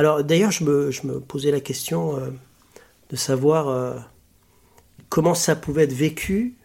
Alors 0.01 0.23
d'ailleurs, 0.23 0.49
je 0.49 0.63
me, 0.63 1.19
posais 1.19 1.51
la 1.51 1.59
question 1.59 2.17
de 3.11 3.15
savoir 3.15 3.95
comment 5.09 5.35
ça 5.35 5.55
pouvait 5.55 5.83
être 5.83 5.93
vécu, 5.93 6.55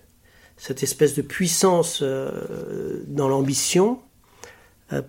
cette 0.57 0.83
espèce 0.83 1.15
de 1.15 1.21
puissance 1.21 2.03
dans 2.03 3.29
l'ambition 3.29 4.01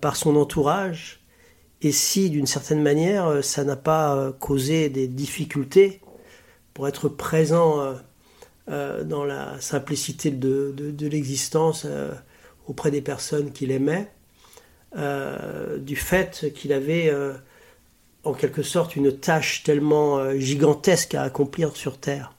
par 0.02 0.18
son 0.18 0.36
entourage, 0.36 1.22
et 1.82 1.94
si 1.94 2.30
d'une 2.30 2.48
certaine 2.48 2.84
manière 2.84 3.42
ça 3.46 3.64
n'a 3.64 3.78
pas 3.78 4.34
causé 4.42 4.90
des 4.90 5.08
difficultés 5.08 6.02
pour 6.78 6.88
être 6.88 7.10
présent 7.10 7.82
euh, 7.82 7.94
euh, 8.70 9.04
dans 9.04 9.26
la 9.26 9.60
simplicité 9.60 10.30
de, 10.30 10.76
l'existence 11.08 11.86
euh, 11.88 12.14
auprès 12.68 12.92
des 12.92 13.02
personnes 13.02 13.52
qu'il 13.52 13.72
aimait, 13.72 14.12
du 15.80 15.96
fait 15.96 16.54
qu'il 16.54 16.74
avait 16.74 17.12
en 18.28 18.34
quelque 18.34 18.64
sorte 18.64 18.96
une 18.96 19.12
tâche 19.12 19.64
tellement 19.64 20.38
gigantesque 20.38 21.16
à 21.16 21.24
accomplir 21.24 21.76
sur 21.76 21.98
Terre. 21.98 22.34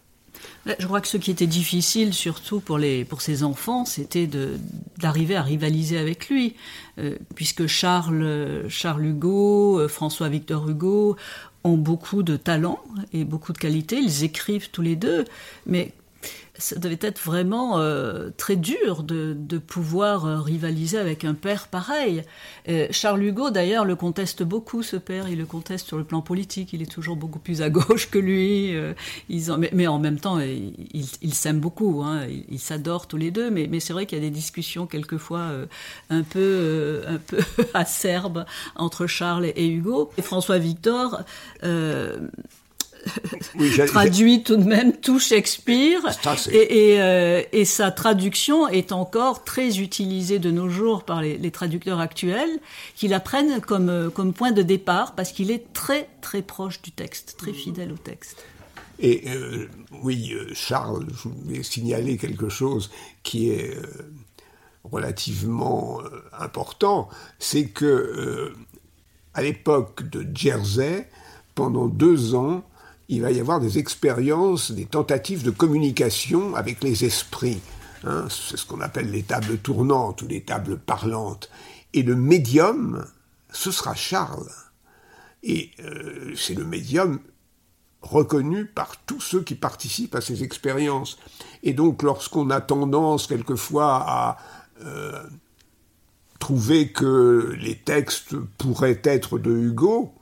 Je 0.78 0.86
crois 0.86 1.00
que 1.00 1.08
ce 1.08 1.16
qui 1.16 1.30
était 1.30 1.46
difficile, 1.46 2.12
surtout 2.12 2.60
pour, 2.60 2.76
les, 2.78 3.04
pour 3.04 3.22
ses 3.22 3.42
enfants, 3.42 3.84
c'était 3.86 4.28
d'arriver 4.98 5.34
à 5.34 5.42
rivaliser 5.42 5.96
avec 5.98 6.28
lui, 6.28 6.56
puisque 7.34 7.66
Charles, 7.66 8.66
Charles 8.68 9.06
Hugo, 9.06 9.88
François 9.88 10.28
Victor 10.28 10.68
Hugo 10.68 11.16
ont 11.64 11.76
beaucoup 11.76 12.22
de 12.22 12.36
talent 12.36 12.80
et 13.12 13.24
beaucoup 13.24 13.52
de 13.52 13.58
qualité. 13.58 13.96
Ils 13.96 14.24
écrivent 14.24 14.70
tous 14.70 14.82
les 14.82 14.96
deux, 14.96 15.24
mais 15.66 15.92
ça 16.58 16.76
devait 16.76 16.98
être 17.00 17.20
vraiment 17.20 17.78
euh, 17.78 18.30
très 18.36 18.56
dur 18.56 19.04
de, 19.04 19.58
pouvoir 19.58 20.26
euh, 20.26 20.40
rivaliser 20.40 20.98
avec 20.98 21.24
un 21.24 21.34
père 21.34 21.68
pareil. 21.68 22.24
Charles 22.90 23.22
Hugo, 23.22 23.50
d'ailleurs, 23.50 23.84
le 23.84 23.96
conteste 23.96 24.42
beaucoup, 24.42 24.82
ce 24.82 24.96
père. 24.96 25.28
Il 25.28 25.38
le 25.38 25.46
conteste 25.46 25.86
sur 25.86 25.96
le 25.96 26.04
plan 26.04 26.20
politique. 26.20 26.72
Il 26.72 26.82
est 26.82 26.90
toujours 26.90 27.16
beaucoup 27.16 27.38
plus 27.38 27.62
à 27.62 27.70
gauche 27.70 28.10
que 28.10 28.18
lui. 28.18 28.74
Euh, 28.74 28.92
mais, 29.72 29.86
en 29.86 29.98
même 29.98 30.18
temps, 30.18 30.38
ils 30.40 31.34
s'aiment 31.34 31.60
beaucoup. 31.60 32.02
Hein. 32.04 32.26
Ils 32.50 32.58
s'adorent 32.58 33.06
tous 33.06 33.16
les 33.16 33.30
deux. 33.30 33.50
Mais, 33.50 33.80
c'est 33.80 33.92
vrai 33.92 34.06
qu'il 34.06 34.18
y 34.18 34.20
a 34.20 34.24
des 34.24 34.30
discussions 34.30 34.86
quelquefois 34.86 35.50
un 36.10 36.22
peu, 36.22 37.02
un 37.06 37.18
peu 37.18 37.38
acerbes 37.74 38.44
entre 38.76 39.06
Charles 39.06 39.46
et 39.54 39.66
Hugo. 39.66 40.10
Et 40.18 40.22
François 40.22 40.58
Victor 40.58 41.22
traduit 43.86 44.42
tout 44.42 44.56
de 44.56 44.64
même 44.64 44.92
tout 44.92 45.18
Shakespeare 45.18 46.00
euh, 46.52 47.42
et, 47.52 47.64
sa 47.64 47.90
traduction 47.90 48.68
est 48.68 48.92
encore 48.92 49.44
très 49.44 49.78
utilisée 49.78 50.38
de 50.38 50.50
nos 50.50 50.68
jours 50.68 51.04
par 51.04 51.22
les, 51.22 51.50
traducteurs 51.50 52.00
actuels 52.00 52.58
qui 52.94 53.08
la 53.08 53.20
prennent 53.20 53.60
comme, 53.60 53.88
euh, 53.88 54.10
comme 54.10 54.32
point 54.32 54.52
de 54.52 54.62
départ 54.62 55.14
parce 55.14 55.32
qu'il 55.32 55.50
est 55.50 55.72
très 55.72 56.08
très 56.20 56.42
proche 56.42 56.82
du 56.82 56.92
texte, 56.92 57.36
très 57.38 57.52
fidèle 57.52 57.92
au 57.92 57.96
texte. 57.96 58.44
Et 59.00 59.24
euh, 59.28 59.68
oui, 60.02 60.34
Charles, 60.54 61.06
je 61.10 61.28
voulais 61.28 61.62
signaler 61.62 62.16
quelque 62.16 62.48
chose 62.48 62.90
qui 63.22 63.50
est 63.50 63.76
relativement 64.84 66.00
important, 66.38 67.08
c'est 67.38 67.68
que 67.68 68.52
à 69.34 69.42
l'époque 69.42 70.08
de 70.08 70.26
Jersey, 70.34 71.08
pendant 71.54 71.86
deux 71.86 72.34
ans, 72.34 72.64
il 73.08 73.22
va 73.22 73.30
y 73.30 73.40
avoir 73.40 73.58
des 73.58 73.78
expériences, 73.78 74.70
des 74.70 74.84
tentatives 74.84 75.42
de 75.42 75.50
communication 75.50 76.54
avec 76.54 76.84
les 76.84 77.04
esprits. 77.04 77.60
Hein. 78.04 78.26
c'est 78.30 78.56
ce 78.56 78.64
qu'on 78.64 78.80
appelle 78.80 79.10
les 79.10 79.24
tables 79.24 79.58
tournantes 79.58 80.22
ou 80.22 80.28
les 80.28 80.42
tables 80.42 80.78
parlantes. 80.78 81.50
Et 81.94 82.02
le 82.02 82.14
médium, 82.14 83.04
ce 83.50 83.70
sera 83.70 83.94
Charles. 83.94 84.50
Et 85.42 85.70
euh, 85.80 86.32
c'est 86.36 86.54
le 86.54 86.64
médium 86.64 87.18
reconnu 88.02 88.66
par 88.66 88.96
tous 89.04 89.20
ceux 89.20 89.42
qui 89.42 89.54
participent 89.54 90.14
à 90.14 90.20
ces 90.20 90.44
expériences. 90.44 91.18
Et 91.62 91.72
donc 91.72 92.02
lorsqu'on 92.02 92.50
a 92.50 92.60
tendance 92.60 93.26
quelquefois 93.26 94.04
à 94.06 94.38
euh, 94.84 95.22
trouver 96.38 96.92
que 96.92 97.56
les 97.58 97.76
textes 97.76 98.36
pourraient 98.58 99.00
être 99.02 99.38
de 99.38 99.50
Hugo, 99.50 100.12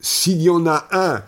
s'il 0.00 0.40
y 0.42 0.50
en 0.50 0.66
a 0.66 0.86
un 0.92 1.22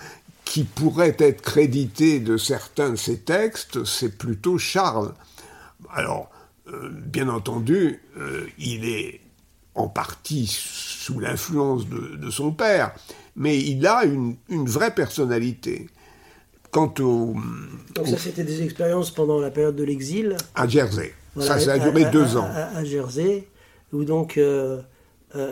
qui 0.48 0.64
pourrait 0.64 1.14
être 1.18 1.42
crédité 1.42 2.20
de 2.20 2.38
certains 2.38 2.88
de 2.88 2.96
ses 2.96 3.18
textes, 3.18 3.84
c'est 3.84 4.16
plutôt 4.16 4.56
Charles. 4.56 5.12
Alors, 5.92 6.30
euh, 6.68 6.88
bien 6.90 7.28
entendu, 7.28 8.00
euh, 8.16 8.46
il 8.58 8.88
est 8.88 9.20
en 9.74 9.88
partie 9.88 10.46
sous 10.50 11.20
l'influence 11.20 11.86
de, 11.86 12.30
son 12.30 12.52
père, 12.52 12.94
mais 13.36 13.58
il 13.58 13.86
a 13.86 14.04
une, 14.04 14.36
vraie 14.48 14.94
personnalité. 14.94 15.90
Quant 16.70 16.94
au... 16.98 17.34
Donc 17.94 18.06
ça, 18.06 18.16
c'était 18.16 18.42
des 18.42 18.62
expériences 18.62 19.10
pendant 19.10 19.40
la 19.40 19.50
période 19.50 19.76
de 19.76 19.84
l'exil 19.84 20.34
À 20.54 20.66
Jersey. 20.66 21.12
ça, 21.38 21.58
ça 21.58 21.74
a 21.74 21.78
duré 21.78 22.06
deux 22.06 22.38
ans. 22.38 22.48
À, 22.74 22.84
Jersey, 22.84 23.46
où 23.92 24.04
donc... 24.04 24.38
Euh, 24.38 24.80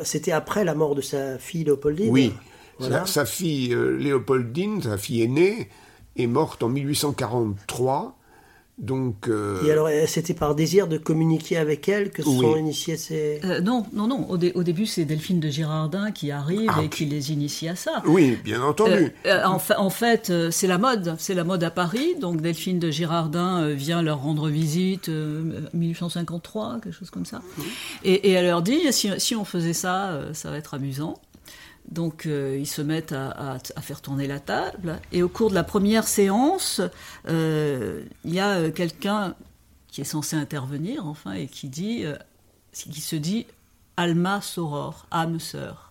c'était 0.05 0.33
après 0.33 0.65
la 0.65 0.75
mort 0.75 0.95
de 0.95 1.03
sa 1.03 1.37
fille 1.37 1.65
Léopoldine 1.65 2.09
Oui, 2.09 2.33
sa, 2.81 3.25
fille 3.25 3.73
euh, 3.73 3.97
Léopoldine, 3.97 4.83
sa 4.83 4.99
fille 4.99 5.23
aînée, 5.23 5.69
est 6.17 6.27
morte 6.27 6.63
en 6.63 6.69
1843. 6.69 8.13
Donc, 8.79 9.27
euh, 9.29 9.65
Et 9.65 9.73
alors, 9.73 9.89
c'était 10.07 10.35
par 10.35 10.55
désir 10.55 10.87
de 10.87 10.99
communiquer 10.99 11.57
avec 11.57 11.89
elle 11.89 12.11
que 12.11 12.23
sont 12.23 12.57
initiés 12.59 12.99
ces... 12.99 13.41
Euh, 13.43 13.63
non, 13.63 13.87
non, 13.95 14.07
non. 14.07 14.29
Au, 14.29 14.37
début, 14.37 14.85
c'est 14.85 15.07
Delphine 15.07 15.41
de 15.41 15.49
Girardin 15.49 16.11
qui 16.11 16.31
arrive 16.31 16.71
ah, 16.75 16.83
et 16.83 16.91
qui 16.91 17.07
les 17.07 17.33
initie 17.33 17.69
à 17.69 17.75
ça. 17.75 18.03
Oui, 18.05 18.39
bien 18.45 18.61
entendu. 18.63 19.15
en, 19.25 19.59
en, 19.79 19.91
fait, 19.91 20.31
c'est 20.51 20.67
la 20.67 20.77
mode. 20.77 21.17
C'est 21.19 21.33
la 21.33 21.45
mode 21.45 21.65
à 21.65 21.71
Paris. 21.71 22.17
Donc, 22.21 22.43
Delphine 22.43 22.79
de 22.79 22.91
Girardin 22.91 23.71
vient 23.71 24.03
leur 24.03 24.21
rendre 24.21 24.51
visite 24.51 25.09
en 25.09 25.75
1853, 25.79 26.81
quelque 26.83 26.93
chose 26.93 27.09
comme 27.09 27.25
ça. 27.25 27.41
Et, 28.05 28.31
elle 28.33 28.45
leur 28.45 28.61
dit, 28.61 28.93
si, 28.93 29.09
si 29.17 29.35
on 29.35 29.47
faisait 29.47 29.73
ça, 29.73 30.21
ça 30.35 30.51
va 30.51 30.59
être 30.59 30.75
amusant. 30.75 31.15
Donc 31.91 32.27
euh, 32.27 32.57
ils 32.59 32.67
se 32.67 32.83
mettent 32.83 33.13
à, 33.13 33.59
faire 33.81 34.01
tourner 34.01 34.27
la 34.27 34.41
table. 34.41 35.01
Et 35.13 35.23
au 35.23 35.29
cours 35.29 35.51
de 35.51 35.55
la 35.55 35.65
première 35.65 36.09
séance, 36.09 36.81
euh, 37.29 38.03
il 38.25 38.35
y 38.35 38.41
a 38.41 38.57
euh, 38.57 38.71
quelqu'un 38.71 39.35
qui 39.89 40.01
est 40.01 40.05
censé 40.05 40.37
intervenir, 40.37 41.07
enfin, 41.07 41.33
et 41.33 41.47
qui 41.47 41.69
dit, 41.69 42.05
qui 42.73 43.01
se 43.01 43.17
dit 43.17 43.47
Alma 43.97 44.41
Soror, 44.43 45.07
âme 45.11 45.41
sœur. 45.41 45.86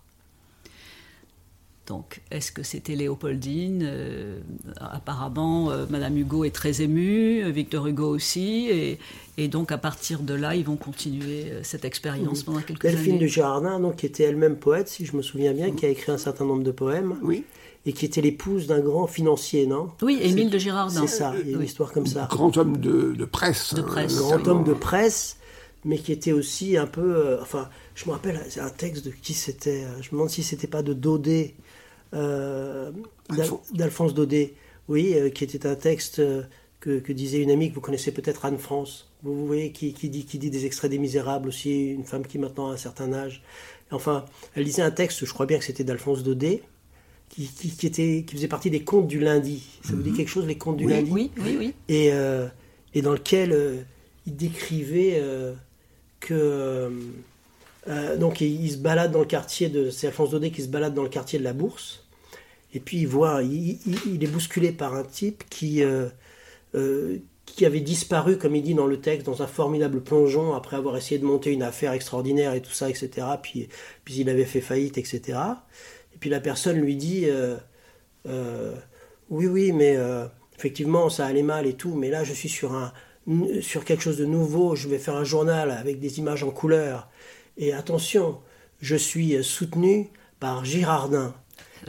Donc, 1.88 2.22
est-ce 2.32 2.52
que 2.52 2.64
c'était 2.64 2.96
Léopoldine 2.96 3.84
euh, 3.86 4.40
Apparemment, 4.80 5.70
euh, 5.70 5.86
Madame 5.90 6.18
Hugo 6.18 6.44
est 6.44 6.54
très 6.54 6.82
émue, 6.82 7.52
Victor 7.52 7.86
Hugo 7.86 8.08
aussi, 8.08 8.98
et, 9.38 9.48
donc 9.48 9.72
à 9.72 9.78
partir 9.78 10.22
de 10.22 10.34
là, 10.34 10.56
ils 10.56 10.66
vont 10.66 10.78
continuer 10.78 11.52
euh, 11.52 11.60
cette 11.62 11.86
expérience 11.86 12.42
pendant 12.42 12.62
quelques 12.62 12.82
Delphine 12.82 12.98
années. 12.98 13.06
Delphine 13.06 13.20
de 13.20 13.28
Girardin, 13.28 13.80
donc, 13.80 13.98
qui 13.98 14.08
était 14.08 14.24
elle-même 14.24 14.56
poète, 14.56 14.88
si 14.88 15.06
je 15.06 15.16
me 15.16 15.22
souviens 15.22 15.54
bien, 15.54 15.72
qui 15.72 15.86
a 15.86 15.90
écrit 15.90 16.12
un 16.12 16.18
certain 16.18 16.46
nombre 16.46 16.64
de 16.64 16.72
poèmes. 16.72 17.18
Oui. 17.22 17.44
Et 17.88 17.94
qui 17.94 18.06
était 18.06 18.22
l'épouse 18.22 18.66
d'un 18.66 18.80
grand 18.80 19.06
financier, 19.06 19.68
non? 19.68 19.90
Oui, 20.02 20.18
Émile 20.20 20.50
de 20.50 20.58
Girardin. 20.58 21.02
C'est 21.02 21.20
ça, 21.20 21.36
il 21.40 21.52
y 21.52 21.54
a 21.54 21.58
une 21.58 21.64
histoire 21.64 21.92
comme 21.92 22.08
ça. 22.08 22.28
Grand 22.32 22.58
homme 22.58 22.78
de, 22.78 23.26
presse. 23.26 23.76
De 23.76 23.84
presse. 23.84 24.18
grand 24.18 24.48
homme 24.48 24.64
de 24.64 24.74
presse, 24.74 25.38
mais 25.86 25.98
qui 25.98 26.12
était 26.12 26.34
aussi 26.34 26.76
un 26.76 26.88
peu. 26.88 27.38
enfin, 27.42 27.70
je 27.96 28.06
me 28.08 28.12
rappelle, 28.12 28.42
c'est 28.50 28.60
un 28.60 28.70
texte 28.70 29.06
de 29.06 29.12
qui 29.12 29.34
c'était. 29.34 29.86
Je 30.02 30.08
me 30.08 30.12
demande 30.14 30.30
si 30.30 30.44
c'était 30.44 30.68
pas 30.68 30.84
de 30.84 30.94
Daudet 30.94 31.56
euh, 32.16 32.92
d'Alphonse 33.74 34.14
Daudet, 34.14 34.54
oui, 34.88 35.14
euh, 35.16 35.30
qui 35.30 35.44
était 35.44 35.66
un 35.68 35.76
texte 35.76 36.20
euh, 36.20 36.44
que, 36.80 37.12
disait 37.12 37.42
une 37.42 37.52
amie 37.52 37.70
que 37.70 37.76
vous 37.76 37.82
connaissez 37.82 38.12
peut-être, 38.12 38.46
Anne 38.46 38.60
France. 38.60 39.10
Vous, 39.24 39.48
voyez, 39.48 39.72
qui, 39.72 39.92
dit, 39.92 40.26
qui 40.26 40.38
dit 40.38 40.52
des 40.52 40.66
extraits 40.66 40.92
des 40.92 41.00
Misérables 41.00 41.48
aussi, 41.50 41.92
une 41.92 42.04
femme 42.04 42.26
qui 42.26 42.38
maintenant 42.38 42.70
a 42.70 42.74
un 42.74 42.78
certain 42.78 43.12
âge. 43.12 43.42
Enfin, 43.92 44.26
elle 44.56 44.64
disait 44.64 44.84
un 44.84 44.92
texte, 44.92 45.26
je 45.26 45.34
crois 45.34 45.46
bien 45.46 45.58
que 45.58 45.66
c'était 45.66 45.84
d'Alphonse 45.84 46.24
Daudet, 46.24 46.62
qui, 47.30 47.50
était, 47.84 48.24
qui 48.26 48.36
faisait 48.36 48.48
partie 48.48 48.70
des 48.70 48.84
contes 48.84 49.08
du 49.08 49.20
lundi. 49.20 49.64
Ça 49.84 49.94
vous 49.94 50.04
dit 50.04 50.12
mhm. 50.12 50.18
quelque 50.18 50.30
chose, 50.30 50.46
les 50.46 50.58
contes 50.58 50.78
du 50.78 50.88
lundi? 50.88 51.10
Oui, 51.12 51.32
oui, 51.38 51.56
oui. 51.58 51.74
Et, 51.90 52.12
et 52.94 53.02
dans 53.02 53.14
lequel 53.14 53.86
il 54.28 54.36
décrivait 54.36 55.22
que. 56.26 56.92
donc 58.18 58.42
il, 58.42 58.72
se 58.72 58.78
balade 58.78 59.12
dans 59.12 59.20
le 59.20 59.26
quartier 59.26 59.70
de. 59.70 59.90
C'est 59.90 60.08
Alphonse 60.08 60.32
Daudet 60.32 60.52
qui 60.52 60.62
se 60.62 60.68
balade 60.68 60.94
dans 60.94 61.04
le 61.04 61.10
quartier 61.10 61.40
de 61.40 61.44
la 61.44 61.54
Bourse. 61.54 62.06
Et 62.76 62.80
puis 62.80 62.98
il 62.98 63.08
voit, 63.08 63.42
il, 63.42 63.80
est 64.22 64.28
bousculé 64.28 64.74
par 64.74 64.96
un 64.96 65.04
type 65.04 65.46
qui, 65.50 65.82
euh, 65.82 66.10
euh, 66.76 67.20
qui 67.46 67.66
avait 67.66 67.80
disparu, 67.80 68.38
comme 68.38 68.54
il 68.54 68.64
dit 68.64 68.74
dans 68.74 68.86
le 68.86 69.00
texte, 69.00 69.26
dans 69.26 69.42
un 69.42 69.48
formidable 69.48 70.02
plongeon 70.02 70.54
après 70.54 70.76
avoir 70.76 70.98
essayé 70.98 71.18
de 71.18 71.26
monter 71.26 71.54
une 71.54 71.64
affaire 71.64 71.94
extraordinaire 71.94 72.54
et 72.54 72.62
tout 72.62 72.74
ça, 72.74 72.90
etc. 72.90 73.10
Puis, 73.42 73.70
puis 74.04 74.16
il 74.18 74.30
avait 74.30 74.44
fait 74.44 74.60
faillite, 74.60 74.98
etc. 74.98 75.40
Et 76.14 76.18
puis 76.20 76.30
la 76.30 76.42
personne 76.42 76.78
lui 76.78 76.98
dit, 76.98 77.28
euh, 77.28 78.76
oui, 79.30 79.48
oui, 79.48 79.72
mais 79.72 79.98
effectivement 80.58 81.10
ça 81.10 81.26
allait 81.26 81.44
mal 81.44 81.68
et 81.68 81.76
tout, 81.76 81.96
mais 81.96 82.10
là 82.10 82.26
je 82.26 82.34
suis 82.34 82.50
sur 82.50 82.74
un, 82.74 82.92
sur 83.62 83.86
quelque 83.86 84.04
chose 84.04 84.18
de 84.18 84.26
nouveau, 84.26 84.76
je 84.76 84.88
vais 84.88 85.00
faire 85.00 85.16
un 85.16 85.24
journal 85.24 85.72
avec 85.72 86.00
des 86.00 86.20
images 86.20 86.44
en 86.44 86.52
couleur. 86.52 87.08
Et 87.58 87.74
attention, 87.74 88.40
je 88.82 88.96
suis 88.96 89.44
soutenu 89.44 90.10
par 90.40 90.66
Girardin. 90.66 91.34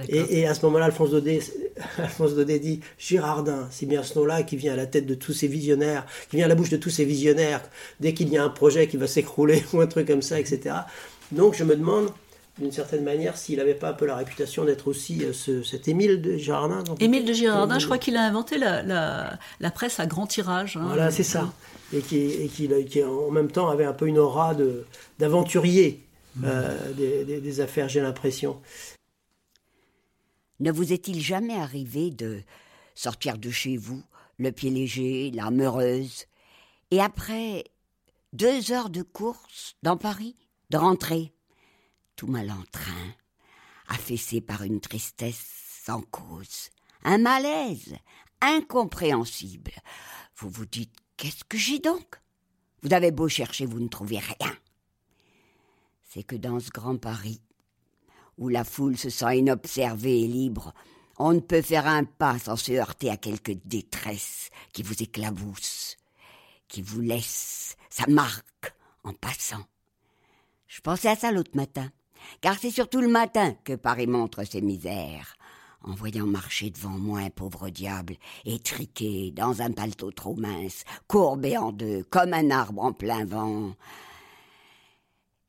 Et, 0.09 0.47
à 0.47 0.55
ce 0.55 0.65
moment-là, 0.67 0.87
Alphonse 0.87 1.11
Daudet, 1.11 1.41
Alphonse 1.99 2.35
Daudet 2.35 2.59
dit 2.59 2.81
Girardin, 2.99 3.67
c'est 3.71 3.87
bien 3.87 4.03
ce 4.03 4.19
nom-là 4.19 4.43
qui 4.43 4.57
vient 4.57 4.75
à 4.75 4.77
la 4.77 4.87
tête 4.87 5.07
de 5.07 5.15
tous 5.15 5.33
ces 5.33 5.49
visionnaires, 5.49 6.07
qui 6.29 6.37
vient 6.37 6.45
à 6.45 6.49
la 6.49 6.55
bouche 6.55 6.69
de 6.69 6.77
tous 6.77 6.91
ces 6.91 7.05
visionnaires 7.05 7.63
dès 8.01 8.13
qu'il 8.13 8.29
y 8.29 8.37
a 8.37 8.45
un 8.45 8.51
projet 8.51 8.89
qui 8.89 8.97
va 8.97 9.07
s'écrouler 9.07 9.65
ou 9.73 9.81
un 9.81 9.87
truc 9.87 10.07
comme 10.07 10.23
ça, 10.23 10.39
etc. 10.39 10.75
Donc 11.33 11.55
je 11.55 11.65
me 11.65 11.77
demande 11.77 12.11
d'une 12.59 12.73
certaine 12.73 13.05
manière, 13.05 13.37
s'il 13.37 13.59
n'avait 13.59 13.75
pas 13.75 13.91
un 13.91 13.93
peu 13.93 14.07
la 14.07 14.17
réputation 14.17 14.65
d'être 14.65 14.89
aussi 14.89 15.25
euh, 15.25 15.63
cet 15.63 15.89
Émile 15.89 16.23
de 16.23 16.37
Girardin. 16.37 16.83
Émile 17.01 17.27
de 17.27 17.33
Girardin, 17.33 17.79
je 17.79 17.85
crois 17.85 17.99
qu'il 17.99 18.17
a 18.17 18.23
inventé 18.23 18.57
la, 18.57 18.83
la, 19.61 19.71
presse 19.71 20.01
à 20.01 20.07
grand 20.07 20.27
tirage. 20.27 20.77
Hein. 20.77 20.85
voilà, 20.87 21.11
c'est 21.11 21.23
ça. 21.23 21.53
Et 21.93 22.01
qui, 22.01 22.17
et 22.17 22.49
qui, 22.49 23.03
en 23.05 23.31
même 23.31 23.51
temps 23.51 23.69
avait 23.69 23.85
un 23.85 23.93
peu 23.93 24.07
une 24.07 24.19
aura 24.19 24.55
d'aventurier 25.19 26.03
euh, 26.45 26.93
des, 26.95 27.41
des, 27.41 27.61
affaires, 27.61 27.89
j'ai 27.89 28.01
l'impression. 28.01 28.61
Ne 30.61 30.73
vous 30.73 30.93
est-il 30.93 31.21
jamais 31.21 31.57
arrivé 31.57 32.11
de 32.11 32.41
sortir 32.95 33.37
de 33.37 33.51
chez 33.51 33.77
vous, 33.77 34.03
le 34.39 34.51
pied 34.51 34.71
léger, 34.71 35.31
l'âme 35.35 35.61
heureuse, 35.61 36.25
et 36.91 37.01
après 37.01 37.65
deux 38.33 38.73
heures 38.73 38.91
de 38.91 39.03
course 39.03 39.77
dans 39.83 39.97
Paris, 39.99 40.37
de 40.71 40.79
rentrer? 40.79 41.33
Tout 42.17 42.27
mal 42.27 42.51
en 42.51 42.65
train, 42.73 43.15
affaissé 43.89 44.41
par 44.41 44.63
une 44.63 44.81
tristesse 44.81 45.45
sans 45.85 46.01
cause, 46.03 46.71
un 47.05 47.19
malaise 47.19 47.95
incompréhensible. 48.41 49.73
Vous 50.37 50.51
vous 50.51 50.67
dites 50.67 50.95
Qu'est-ce 51.17 51.45
que 51.45 51.57
j'ai 51.57 51.79
donc? 51.79 52.21
Vous 52.83 52.93
avez 52.93 53.11
beau 53.11 53.29
chercher, 53.29 53.65
vous 53.65 53.81
ne 53.81 53.89
trouvez 53.89 54.19
rien. 54.19 54.55
C'est 56.03 56.23
que 56.23 56.37
dans 56.37 56.61
ce 56.61 56.71
grand 56.71 56.99
Paris, 56.99 57.41
où 58.37 58.49
la 58.49 58.65
foule 58.65 58.99
se 58.99 59.09
sent 59.09 59.39
inobservée 59.39 60.23
et 60.23 60.27
libre, 60.27 60.75
on 61.19 61.33
ne 61.33 61.41
peut 61.41 61.63
faire 61.63 61.87
un 61.87 62.05
pas 62.05 62.39
sans 62.39 62.57
se 62.57 62.73
heurter 62.73 63.09
à 63.11 63.17
quelque 63.17 63.53
détresse 63.65 64.51
qui 64.75 64.83
vous 64.83 65.03
éclabousse, 65.03 65.97
qui 66.69 66.83
vous 66.83 67.01
laisse 67.01 67.77
sa 67.89 68.07
marque 68.09 68.75
en 69.05 69.15
passant. 69.15 69.65
Je 70.67 70.83
pensais 70.83 71.09
à 71.09 71.17
ça 71.17 71.33
l'autre 71.33 71.57
matin 71.57 71.91
car 72.41 72.59
c'est 72.59 72.71
surtout 72.71 73.01
le 73.01 73.09
matin 73.09 73.55
que 73.65 73.75
Paris 73.75 74.07
montre 74.07 74.45
ses 74.45 74.61
misères. 74.61 75.37
En 75.83 75.93
voyant 75.93 76.27
marcher 76.27 76.71
devant 76.71 76.99
moi 76.99 77.21
un 77.21 77.31
pauvre 77.31 77.69
diable, 77.69 78.17
étriqué 78.45 79.31
dans 79.31 79.63
un 79.63 79.71
paletot 79.71 80.11
trop 80.11 80.35
mince, 80.35 80.85
courbé 81.07 81.57
en 81.57 81.71
deux, 81.71 82.03
comme 82.11 82.35
un 82.35 82.51
arbre 82.51 82.83
en 82.83 82.93
plein 82.93 83.25
vent. 83.25 83.73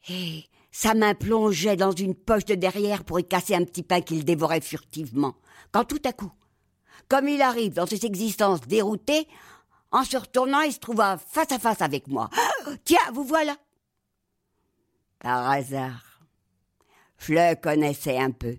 Et 0.09 0.43
sa 0.71 0.93
main 0.93 1.15
plongeait 1.15 1.75
dans 1.75 1.91
une 1.91 2.13
poche 2.13 2.45
de 2.45 2.55
derrière 2.55 3.03
pour 3.03 3.19
y 3.19 3.27
casser 3.27 3.55
un 3.55 3.63
petit 3.63 3.83
pain 3.83 4.01
qu'il 4.01 4.25
dévorait 4.25 4.61
furtivement, 4.61 5.35
quand 5.71 5.85
tout 5.85 6.01
à 6.05 6.13
coup, 6.13 6.31
comme 7.07 7.27
il 7.27 7.41
arrive 7.41 7.73
dans 7.73 7.87
cette 7.87 8.03
existence 8.03 8.61
déroutée, 8.61 9.27
en 9.91 10.03
se 10.03 10.17
retournant, 10.17 10.61
il 10.61 10.73
se 10.73 10.79
trouva 10.79 11.17
face 11.17 11.51
à 11.51 11.59
face 11.59 11.81
avec 11.81 12.07
moi. 12.07 12.29
Tiens, 12.83 12.99
vous 13.13 13.23
voilà. 13.23 13.55
Par 15.19 15.49
hasard, 15.49 16.06
je 17.19 17.33
le 17.33 18.19
un 18.19 18.31
peu. 18.31 18.57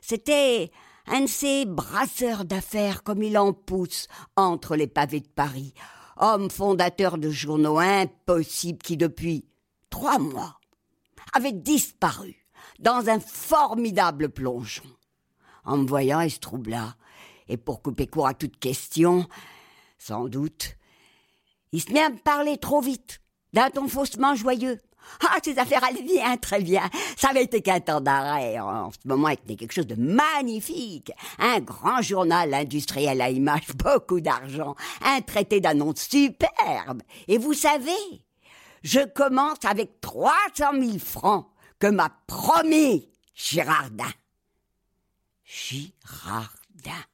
C'était 0.00 0.70
un 1.06 1.22
de 1.22 1.26
ces 1.26 1.64
brasseurs 1.66 2.44
d'affaires 2.44 3.02
comme 3.02 3.22
il 3.22 3.38
en 3.38 3.52
pousse 3.52 4.08
entre 4.36 4.76
les 4.76 4.86
pavés 4.86 5.20
de 5.20 5.28
Paris, 5.28 5.74
homme 6.16 6.50
fondateur 6.50 7.18
de 7.18 7.30
journaux 7.30 7.78
impossibles 7.78 8.78
qui 8.78 8.96
depuis 8.96 9.44
trois 9.90 10.18
mois 10.18 10.60
avait 11.32 11.52
disparu 11.52 12.46
dans 12.78 13.08
un 13.08 13.20
formidable 13.20 14.28
plongeon. 14.28 14.84
En 15.64 15.78
me 15.78 15.86
voyant, 15.86 16.20
il 16.20 16.30
se 16.30 16.38
troubla, 16.38 16.96
et 17.48 17.56
pour 17.56 17.82
couper 17.82 18.06
court 18.06 18.28
à 18.28 18.34
toute 18.34 18.58
question, 18.58 19.26
sans 19.98 20.28
doute, 20.28 20.76
il 21.72 21.82
se 21.82 21.92
mit 21.92 22.00
à 22.00 22.10
parler 22.10 22.58
trop 22.58 22.80
vite, 22.80 23.20
d'un 23.52 23.70
ton 23.70 23.88
faussement 23.88 24.34
joyeux. 24.34 24.78
Ah, 25.22 25.38
ces 25.42 25.58
affaires 25.58 25.84
allaient 25.84 26.02
bien, 26.02 26.36
très 26.36 26.60
bien. 26.60 26.82
Ça 27.16 27.30
avait 27.30 27.44
été 27.44 27.62
qu'un 27.62 27.80
temps 27.80 28.00
d'arrêt. 28.00 28.58
En 28.58 28.90
ce 28.90 29.08
moment, 29.08 29.30
c'était 29.30 29.56
quelque 29.56 29.72
chose 29.72 29.86
de 29.86 29.94
magnifique. 29.94 31.12
Un 31.38 31.60
grand 31.60 32.02
journal 32.02 32.52
industriel 32.52 33.20
à 33.20 33.30
image, 33.30 33.68
beaucoup 33.76 34.20
d'argent, 34.20 34.74
un 35.02 35.20
traité 35.20 35.60
d'annonce 35.60 36.08
superbe. 36.08 37.02
Et 37.28 37.38
vous 37.38 37.54
savez, 37.54 37.90
je 38.82 39.00
commence 39.06 39.64
avec 39.64 40.00
300 40.00 40.72
000 40.72 40.98
francs 40.98 41.46
que 41.78 41.88
m'a 41.88 42.10
promis 42.26 43.08
Girardin. 43.34 44.04
Girardin. 45.44 47.04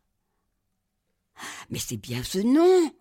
Mais 1.71 1.79
c'est 1.79 1.97
bien 1.97 2.23
ce 2.23 2.39
nom 2.39 2.93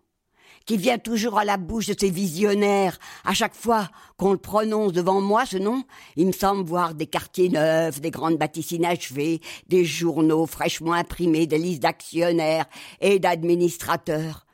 qui 0.66 0.78
vient 0.78 0.98
toujours 0.98 1.40
à 1.40 1.46
la 1.46 1.58
bouche 1.58 1.88
de 1.88 1.96
ces 1.98 2.10
visionnaires. 2.10 2.98
À 3.26 3.34
chaque 3.34 3.56
fois 3.56 3.90
qu'on 4.18 4.32
le 4.32 4.38
prononce 4.38 4.94
devant 4.94 5.22
moi, 5.22 5.46
ce 5.46 5.58
nom, 5.58 5.84
il 6.16 6.28
me 6.28 6.32
semble 6.32 6.64
voir 6.64 6.94
des 6.96 7.08
quartiers 7.08 7.50
neufs, 7.50 8.02
des 8.02 8.12
grandes 8.12 8.38
bâtisses 8.38 8.72
inachevées, 8.72 9.42
des 9.68 9.86
journaux 9.86 10.46
fraîchement 10.46 10.94
imprimés, 10.94 11.48
des 11.48 11.58
listes 11.58 11.82
d'actionnaires 11.82 12.66
et 13.00 13.20
d'administrateurs. 13.20 14.46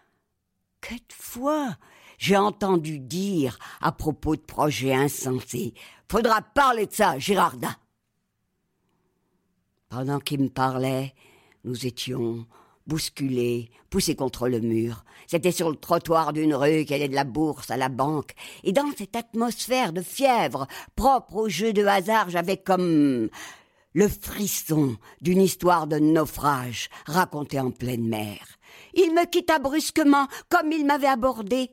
fois 1.11 1.75
j'ai 2.17 2.37
entendu 2.37 2.99
dire 2.99 3.59
à 3.79 3.91
propos 3.91 4.35
de 4.35 4.41
projets 4.41 4.93
insensés. 4.93 5.73
Faudra 6.09 6.41
parler 6.41 6.87
de 6.87 6.93
ça, 6.93 7.19
Girardin. 7.19 7.75
Pendant 9.89 10.19
qu'il 10.19 10.41
me 10.41 10.49
parlait, 10.49 11.13
nous 11.63 11.85
étions 11.85 12.45
bousculé, 12.87 13.69
poussé 13.89 14.15
contre 14.15 14.47
le 14.47 14.59
mur. 14.59 15.03
C'était 15.27 15.51
sur 15.51 15.69
le 15.69 15.75
trottoir 15.75 16.33
d'une 16.33 16.55
rue 16.55 16.85
qui 16.85 16.93
allait 16.93 17.09
de 17.09 17.15
la 17.15 17.25
bourse 17.25 17.69
à 17.69 17.77
la 17.77 17.89
banque. 17.89 18.33
Et 18.63 18.71
dans 18.71 18.91
cette 18.97 19.15
atmosphère 19.15 19.93
de 19.93 20.01
fièvre, 20.01 20.67
propre 20.95 21.35
au 21.35 21.49
jeu 21.49 21.73
de 21.73 21.85
hasard, 21.85 22.29
j'avais 22.29 22.57
comme 22.57 23.29
le 23.93 24.07
frisson 24.07 24.95
d'une 25.21 25.41
histoire 25.41 25.87
de 25.87 25.99
naufrage 25.99 26.89
racontée 27.05 27.59
en 27.59 27.71
pleine 27.71 28.07
mer. 28.07 28.39
Il 28.93 29.13
me 29.13 29.25
quitta 29.25 29.59
brusquement, 29.59 30.27
comme 30.49 30.71
il 30.71 30.85
m'avait 30.85 31.07
abordé. 31.07 31.71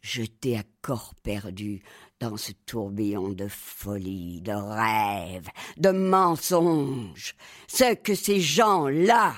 Jeté 0.00 0.56
à 0.56 0.62
corps 0.80 1.14
perdu 1.22 1.82
dans 2.20 2.36
ce 2.36 2.52
tourbillon 2.66 3.30
de 3.30 3.48
folie, 3.48 4.40
de 4.42 4.52
rêves, 4.52 5.48
de 5.76 5.90
mensonges, 5.90 7.34
ce 7.66 7.94
que 7.94 8.14
ces 8.14 8.40
gens-là 8.40 9.34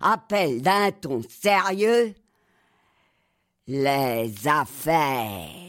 appelle 0.00 0.62
d'un 0.62 0.90
ton 0.92 1.22
sérieux 1.28 2.14
les 3.66 4.32
affaires. 4.46 5.66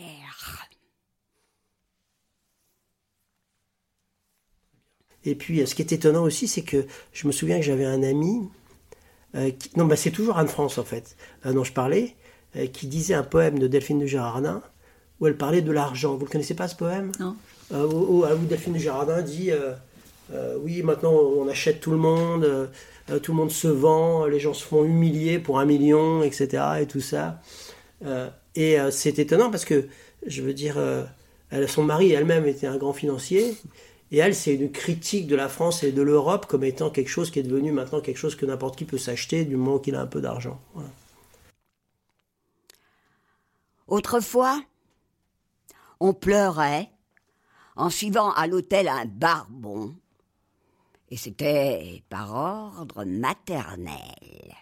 Et 5.23 5.35
puis, 5.35 5.65
ce 5.67 5.75
qui 5.75 5.81
est 5.81 5.91
étonnant 5.91 6.23
aussi, 6.23 6.47
c'est 6.47 6.61
que 6.61 6.85
je 7.11 7.27
me 7.27 7.33
souviens 7.33 7.57
que 7.57 7.65
j'avais 7.65 7.85
un 7.85 8.01
ami, 8.01 8.49
euh, 9.35 9.51
non, 9.75 9.85
bah, 9.85 9.95
c'est 9.95 10.11
toujours 10.11 10.37
Anne-France 10.37 10.77
en 10.77 10.85
fait, 10.85 11.17
euh, 11.45 11.51
dont 11.51 11.65
je 11.65 11.73
parlais, 11.73 12.15
euh, 12.55 12.67
qui 12.67 12.87
disait 12.87 13.13
un 13.13 13.23
poème 13.23 13.59
de 13.59 13.67
Delphine 13.67 13.99
de 13.99 14.05
Girardin 14.05 14.61
où 15.19 15.27
elle 15.27 15.35
parlait 15.35 15.61
de 15.61 15.71
l'argent. 15.71 16.15
Vous 16.15 16.25
ne 16.25 16.29
connaissez 16.29 16.53
pas 16.53 16.67
ce 16.67 16.75
poème? 16.75 17.11
Non. 17.19 17.35
où, 17.71 18.23
où, 18.23 18.45
Delphine 18.47 18.73
de 18.73 18.79
Girardin 18.79 19.21
dit 19.21 19.51
Oui, 20.61 20.81
maintenant 20.83 21.13
on 21.13 21.47
achète 21.47 21.79
tout 21.79 21.91
le 21.91 21.97
monde 21.97 22.69
euh, 23.09 23.19
tout 23.19 23.31
le 23.31 23.37
monde 23.37 23.51
se 23.51 23.67
vend, 23.67 24.25
les 24.25 24.39
gens 24.39 24.53
se 24.53 24.63
font 24.63 24.83
humilier 24.83 25.39
pour 25.39 25.59
un 25.59 25.65
million, 25.65 26.23
etc. 26.23 26.63
et 26.81 26.87
tout 26.87 26.99
ça. 26.99 27.41
Euh, 28.05 28.29
et 28.55 28.79
euh, 28.79 28.91
c'est 28.91 29.19
étonnant 29.19 29.49
parce 29.49 29.65
que, 29.65 29.87
je 30.25 30.41
veux 30.41 30.53
dire, 30.53 30.77
son 31.67 31.83
mari 31.83 32.11
elle-même 32.11 32.45
était 32.45 32.67
un 32.67 32.77
grand 32.77 32.93
financier. 32.93 33.55
Et 34.11 34.17
elle, 34.17 34.35
c'est 34.35 34.55
une 34.55 34.71
critique 34.71 35.27
de 35.27 35.35
la 35.35 35.49
France 35.49 35.83
et 35.83 35.91
de 35.91 36.01
l'Europe 36.01 36.45
comme 36.47 36.63
étant 36.63 36.89
quelque 36.89 37.09
chose 37.09 37.29
qui 37.29 37.39
est 37.39 37.43
devenu 37.43 37.71
maintenant 37.71 37.99
quelque 37.99 38.17
chose 38.17 38.35
que 38.35 38.45
n'importe 38.45 38.77
qui 38.77 38.85
peut 38.85 38.97
s'acheter 38.97 39.45
du 39.45 39.57
moment 39.57 39.79
qu'il 39.79 39.95
a 39.95 40.01
un 40.01 40.07
peu 40.07 40.21
d'argent. 40.21 40.59
Autrefois, 43.87 44.61
on 45.99 46.13
pleurait 46.13 46.89
en 47.75 47.89
suivant 47.89 48.31
à 48.31 48.47
l'hôtel 48.47 48.87
un 48.87 49.05
barbon 49.05 49.95
et 51.09 51.17
c'était 51.17 52.03
par 52.09 52.33
ordre 52.33 53.05
maternel. 53.05 54.55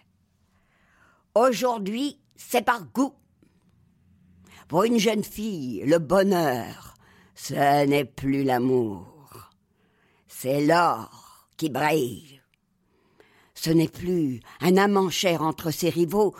Aujourd'hui, 1.34 2.18
c'est 2.36 2.64
par 2.64 2.84
goût. 2.86 3.14
Pour 4.68 4.84
une 4.84 4.98
jeune 4.98 5.24
fille, 5.24 5.82
le 5.84 5.98
bonheur, 5.98 6.94
ce 7.34 7.84
n'est 7.86 8.04
plus 8.04 8.42
l'amour, 8.42 9.50
c'est 10.26 10.64
l'or 10.64 11.48
qui 11.56 11.68
brille. 11.68 12.40
Ce 13.54 13.70
n'est 13.70 13.88
plus 13.88 14.40
un 14.60 14.76
amant 14.76 15.10
cher 15.10 15.42
entre 15.42 15.70
ses 15.70 15.90
rivaux, 15.90 16.34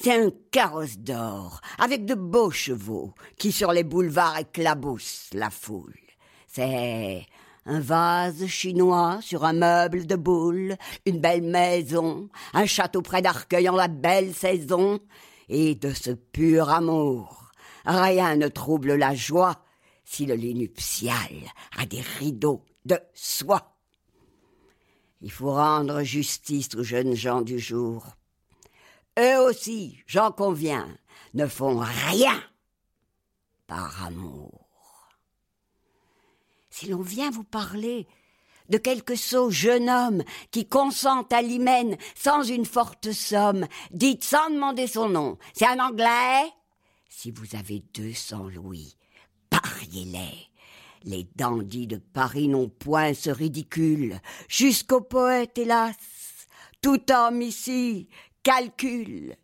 C'est 0.00 0.14
un 0.14 0.30
carrosse 0.52 0.98
d'or, 0.98 1.60
avec 1.78 2.04
de 2.04 2.14
beaux 2.14 2.52
chevaux, 2.52 3.14
qui 3.36 3.50
sur 3.50 3.72
les 3.72 3.82
boulevards 3.82 4.38
éclaboussent 4.38 5.30
la 5.32 5.50
foule. 5.50 5.98
C'est 6.46 7.26
un 7.68 7.80
vase 7.80 8.46
chinois 8.46 9.18
sur 9.20 9.44
un 9.44 9.52
meuble 9.52 10.06
de 10.06 10.16
boule, 10.16 10.76
une 11.04 11.20
belle 11.20 11.42
maison, 11.42 12.30
un 12.54 12.64
château 12.64 13.02
près 13.02 13.20
d'Arcueil 13.20 13.68
en 13.68 13.76
la 13.76 13.88
belle 13.88 14.34
saison, 14.34 14.98
et 15.50 15.74
de 15.74 15.92
ce 15.92 16.10
pur 16.10 16.70
amour, 16.70 17.52
rien 17.84 18.36
ne 18.36 18.48
trouble 18.48 18.94
la 18.94 19.14
joie 19.14 19.62
si 20.04 20.24
le 20.24 20.34
lit 20.34 20.54
nuptial 20.54 21.30
a 21.76 21.84
des 21.84 22.00
rideaux 22.00 22.64
de 22.86 22.98
soie. 23.12 23.76
Il 25.20 25.30
faut 25.30 25.52
rendre 25.52 26.02
justice 26.02 26.74
aux 26.74 26.84
jeunes 26.84 27.14
gens 27.14 27.42
du 27.42 27.58
jour. 27.58 28.06
Eux 29.18 29.38
aussi, 29.40 29.98
j'en 30.06 30.30
conviens, 30.30 30.88
ne 31.34 31.46
font 31.46 31.78
rien 31.78 32.40
par 33.66 34.06
amour. 34.06 34.57
Si 36.78 36.86
l'on 36.86 37.02
vient 37.02 37.32
vous 37.32 37.42
parler 37.42 38.06
de 38.68 38.78
quelque 38.78 39.16
sot 39.16 39.50
jeune 39.50 39.90
homme 39.90 40.22
qui 40.52 40.68
consent 40.68 41.26
à 41.32 41.42
l'hymen 41.42 41.96
sans 42.14 42.44
une 42.44 42.66
forte 42.66 43.10
somme, 43.10 43.66
dites 43.90 44.22
sans 44.22 44.48
demander 44.48 44.86
son 44.86 45.08
nom, 45.08 45.38
c'est 45.54 45.66
un 45.66 45.80
Anglais? 45.80 46.48
Si 47.08 47.32
vous 47.32 47.56
avez 47.56 47.82
deux 47.94 48.12
cents 48.12 48.48
louis, 48.48 48.96
pariez-les. 49.50 50.50
Les 51.02 51.26
dandys 51.34 51.88
de 51.88 51.96
Paris 51.96 52.46
n'ont 52.46 52.68
point 52.68 53.12
ce 53.12 53.30
ridicule, 53.30 54.20
jusqu'au 54.46 55.00
poète, 55.00 55.58
hélas. 55.58 55.96
Tout 56.80 57.10
homme 57.10 57.42
ici 57.42 58.08
calcule. 58.44 59.34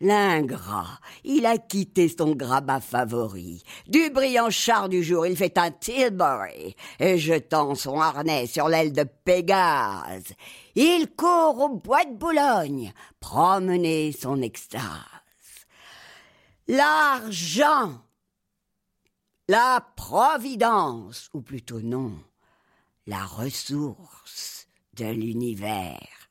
L'ingrat, 0.00 0.98
il 1.22 1.46
a 1.46 1.58
quitté 1.58 2.08
son 2.08 2.34
grabat 2.34 2.80
favori. 2.80 3.62
Du 3.86 4.10
brillant 4.10 4.50
char 4.50 4.88
du 4.88 5.04
jour, 5.04 5.26
il 5.26 5.36
fait 5.36 5.56
un 5.58 5.70
Tilbury, 5.70 6.74
et 6.98 7.18
jetant 7.18 7.76
son 7.76 8.00
harnais 8.00 8.46
sur 8.46 8.68
l'aile 8.68 8.92
de 8.92 9.04
Pégase, 9.04 10.34
il 10.74 11.06
court 11.16 11.60
au 11.60 11.68
bois 11.76 12.04
de 12.04 12.14
Boulogne, 12.14 12.92
promener 13.20 14.10
son 14.10 14.42
extase. 14.42 14.80
L'argent, 16.66 18.00
la 19.48 19.86
providence, 19.96 21.28
ou 21.32 21.42
plutôt 21.42 21.80
non, 21.80 22.12
la 23.06 23.24
ressource 23.24 24.66
de 24.94 25.06
l'univers. 25.06 26.21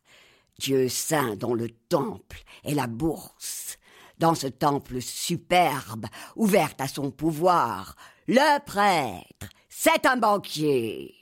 Dieu 0.61 0.89
saint 0.89 1.35
dont 1.35 1.55
le 1.55 1.69
temple 1.69 2.43
est 2.63 2.75
la 2.75 2.85
bourse. 2.85 3.79
Dans 4.19 4.35
ce 4.35 4.45
temple 4.45 5.01
superbe, 5.01 6.05
ouverte 6.35 6.79
à 6.79 6.87
son 6.87 7.09
pouvoir, 7.09 7.95
le 8.27 8.63
prêtre, 8.63 9.49
c'est 9.67 10.05
un 10.05 10.17
banquier. 10.17 11.15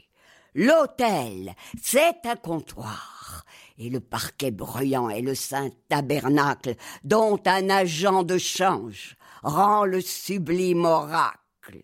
L'autel, 0.56 1.56
c'est 1.82 2.18
un 2.26 2.36
comptoir. 2.36 3.46
Et 3.78 3.90
le 3.90 4.02
parquet 4.02 4.52
bruyant 4.52 5.10
est 5.10 5.22
le 5.22 5.36
saint 5.36 5.70
tabernacle 5.88 6.76
dont 7.06 7.40
un 7.46 7.70
agent 7.70 8.24
de 8.24 8.38
change 8.38 9.16
rend 9.42 9.86
le 9.86 10.02
sublime 10.02 10.84
oracle. 10.84 11.82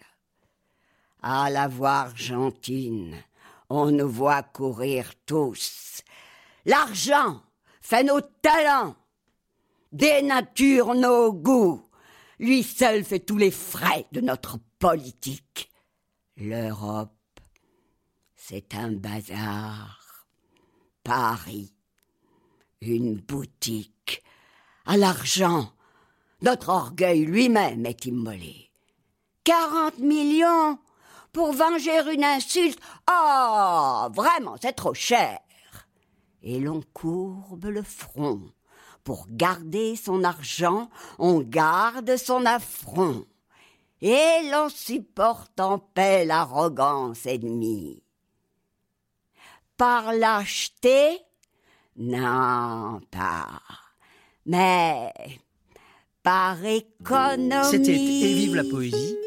À 1.21 1.49
la 1.49 1.69
voir 1.69 2.17
gentine, 2.17 3.15
on 3.69 3.91
nous 3.91 4.09
voit 4.09 4.43
courir 4.43 5.13
tous. 5.25 6.03
L'argent 6.65 7.44
fait 7.85 8.03
nos 8.03 8.19
talents, 8.19 8.95
dénature 9.91 10.95
nos 10.95 11.31
goûts. 11.31 11.87
Lui 12.39 12.63
seul 12.63 13.03
fait 13.03 13.19
tous 13.19 13.37
les 13.37 13.51
frais 13.51 14.07
de 14.11 14.21
notre 14.21 14.57
politique. 14.79 15.69
L'Europe, 16.35 17.13
c'est 18.35 18.73
un 18.73 18.91
bazar. 18.91 20.25
Paris, 21.03 21.75
une 22.81 23.17
boutique. 23.17 24.23
À 24.87 24.97
l'argent, 24.97 25.71
notre 26.41 26.69
orgueil 26.69 27.23
lui-même 27.23 27.85
est 27.85 28.05
immolé. 28.05 28.71
Quarante 29.43 29.99
millions 29.99 30.79
pour 31.31 31.53
venger 31.53 32.01
une 32.11 32.23
insulte. 32.23 32.79
Oh, 33.07 34.07
vraiment, 34.11 34.55
c'est 34.59 34.73
trop 34.73 34.95
cher 34.95 35.37
et 36.45 36.59
l'on 36.59 36.81
courbe 36.93 37.65
le 37.65 37.83
front. 37.83 38.41
Pour 39.03 39.27
garder 39.29 39.95
son 39.95 40.23
argent, 40.23 40.89
on 41.19 41.41
garde 41.41 42.15
son 42.17 42.45
affront, 42.45 43.25
et 44.01 44.49
l'on 44.51 44.69
supporte 44.69 45.59
en 45.59 45.79
paix 45.79 46.25
l'arrogance 46.25 47.25
ennemie. 47.25 48.01
Par 49.77 50.13
lâcheté 50.13 51.19
Non, 51.97 53.01
pas. 53.11 53.61
Mais 54.45 55.11
par 56.23 56.63
économie. 56.65 57.69
C'était 57.69 57.93
Et 57.93 58.33
vive 58.33 58.55
la 58.55 58.63
poésie, 58.63 59.17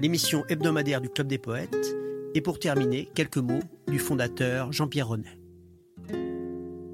l'émission 0.00 0.44
hebdomadaire 0.48 1.00
du 1.00 1.08
Club 1.08 1.28
des 1.28 1.38
poètes. 1.38 1.94
Et 2.34 2.40
pour 2.40 2.58
terminer, 2.58 3.08
quelques 3.14 3.38
mots 3.38 3.62
du 3.88 3.98
fondateur 3.98 4.72
Jean-Pierre 4.72 5.08
Renet. 5.08 5.43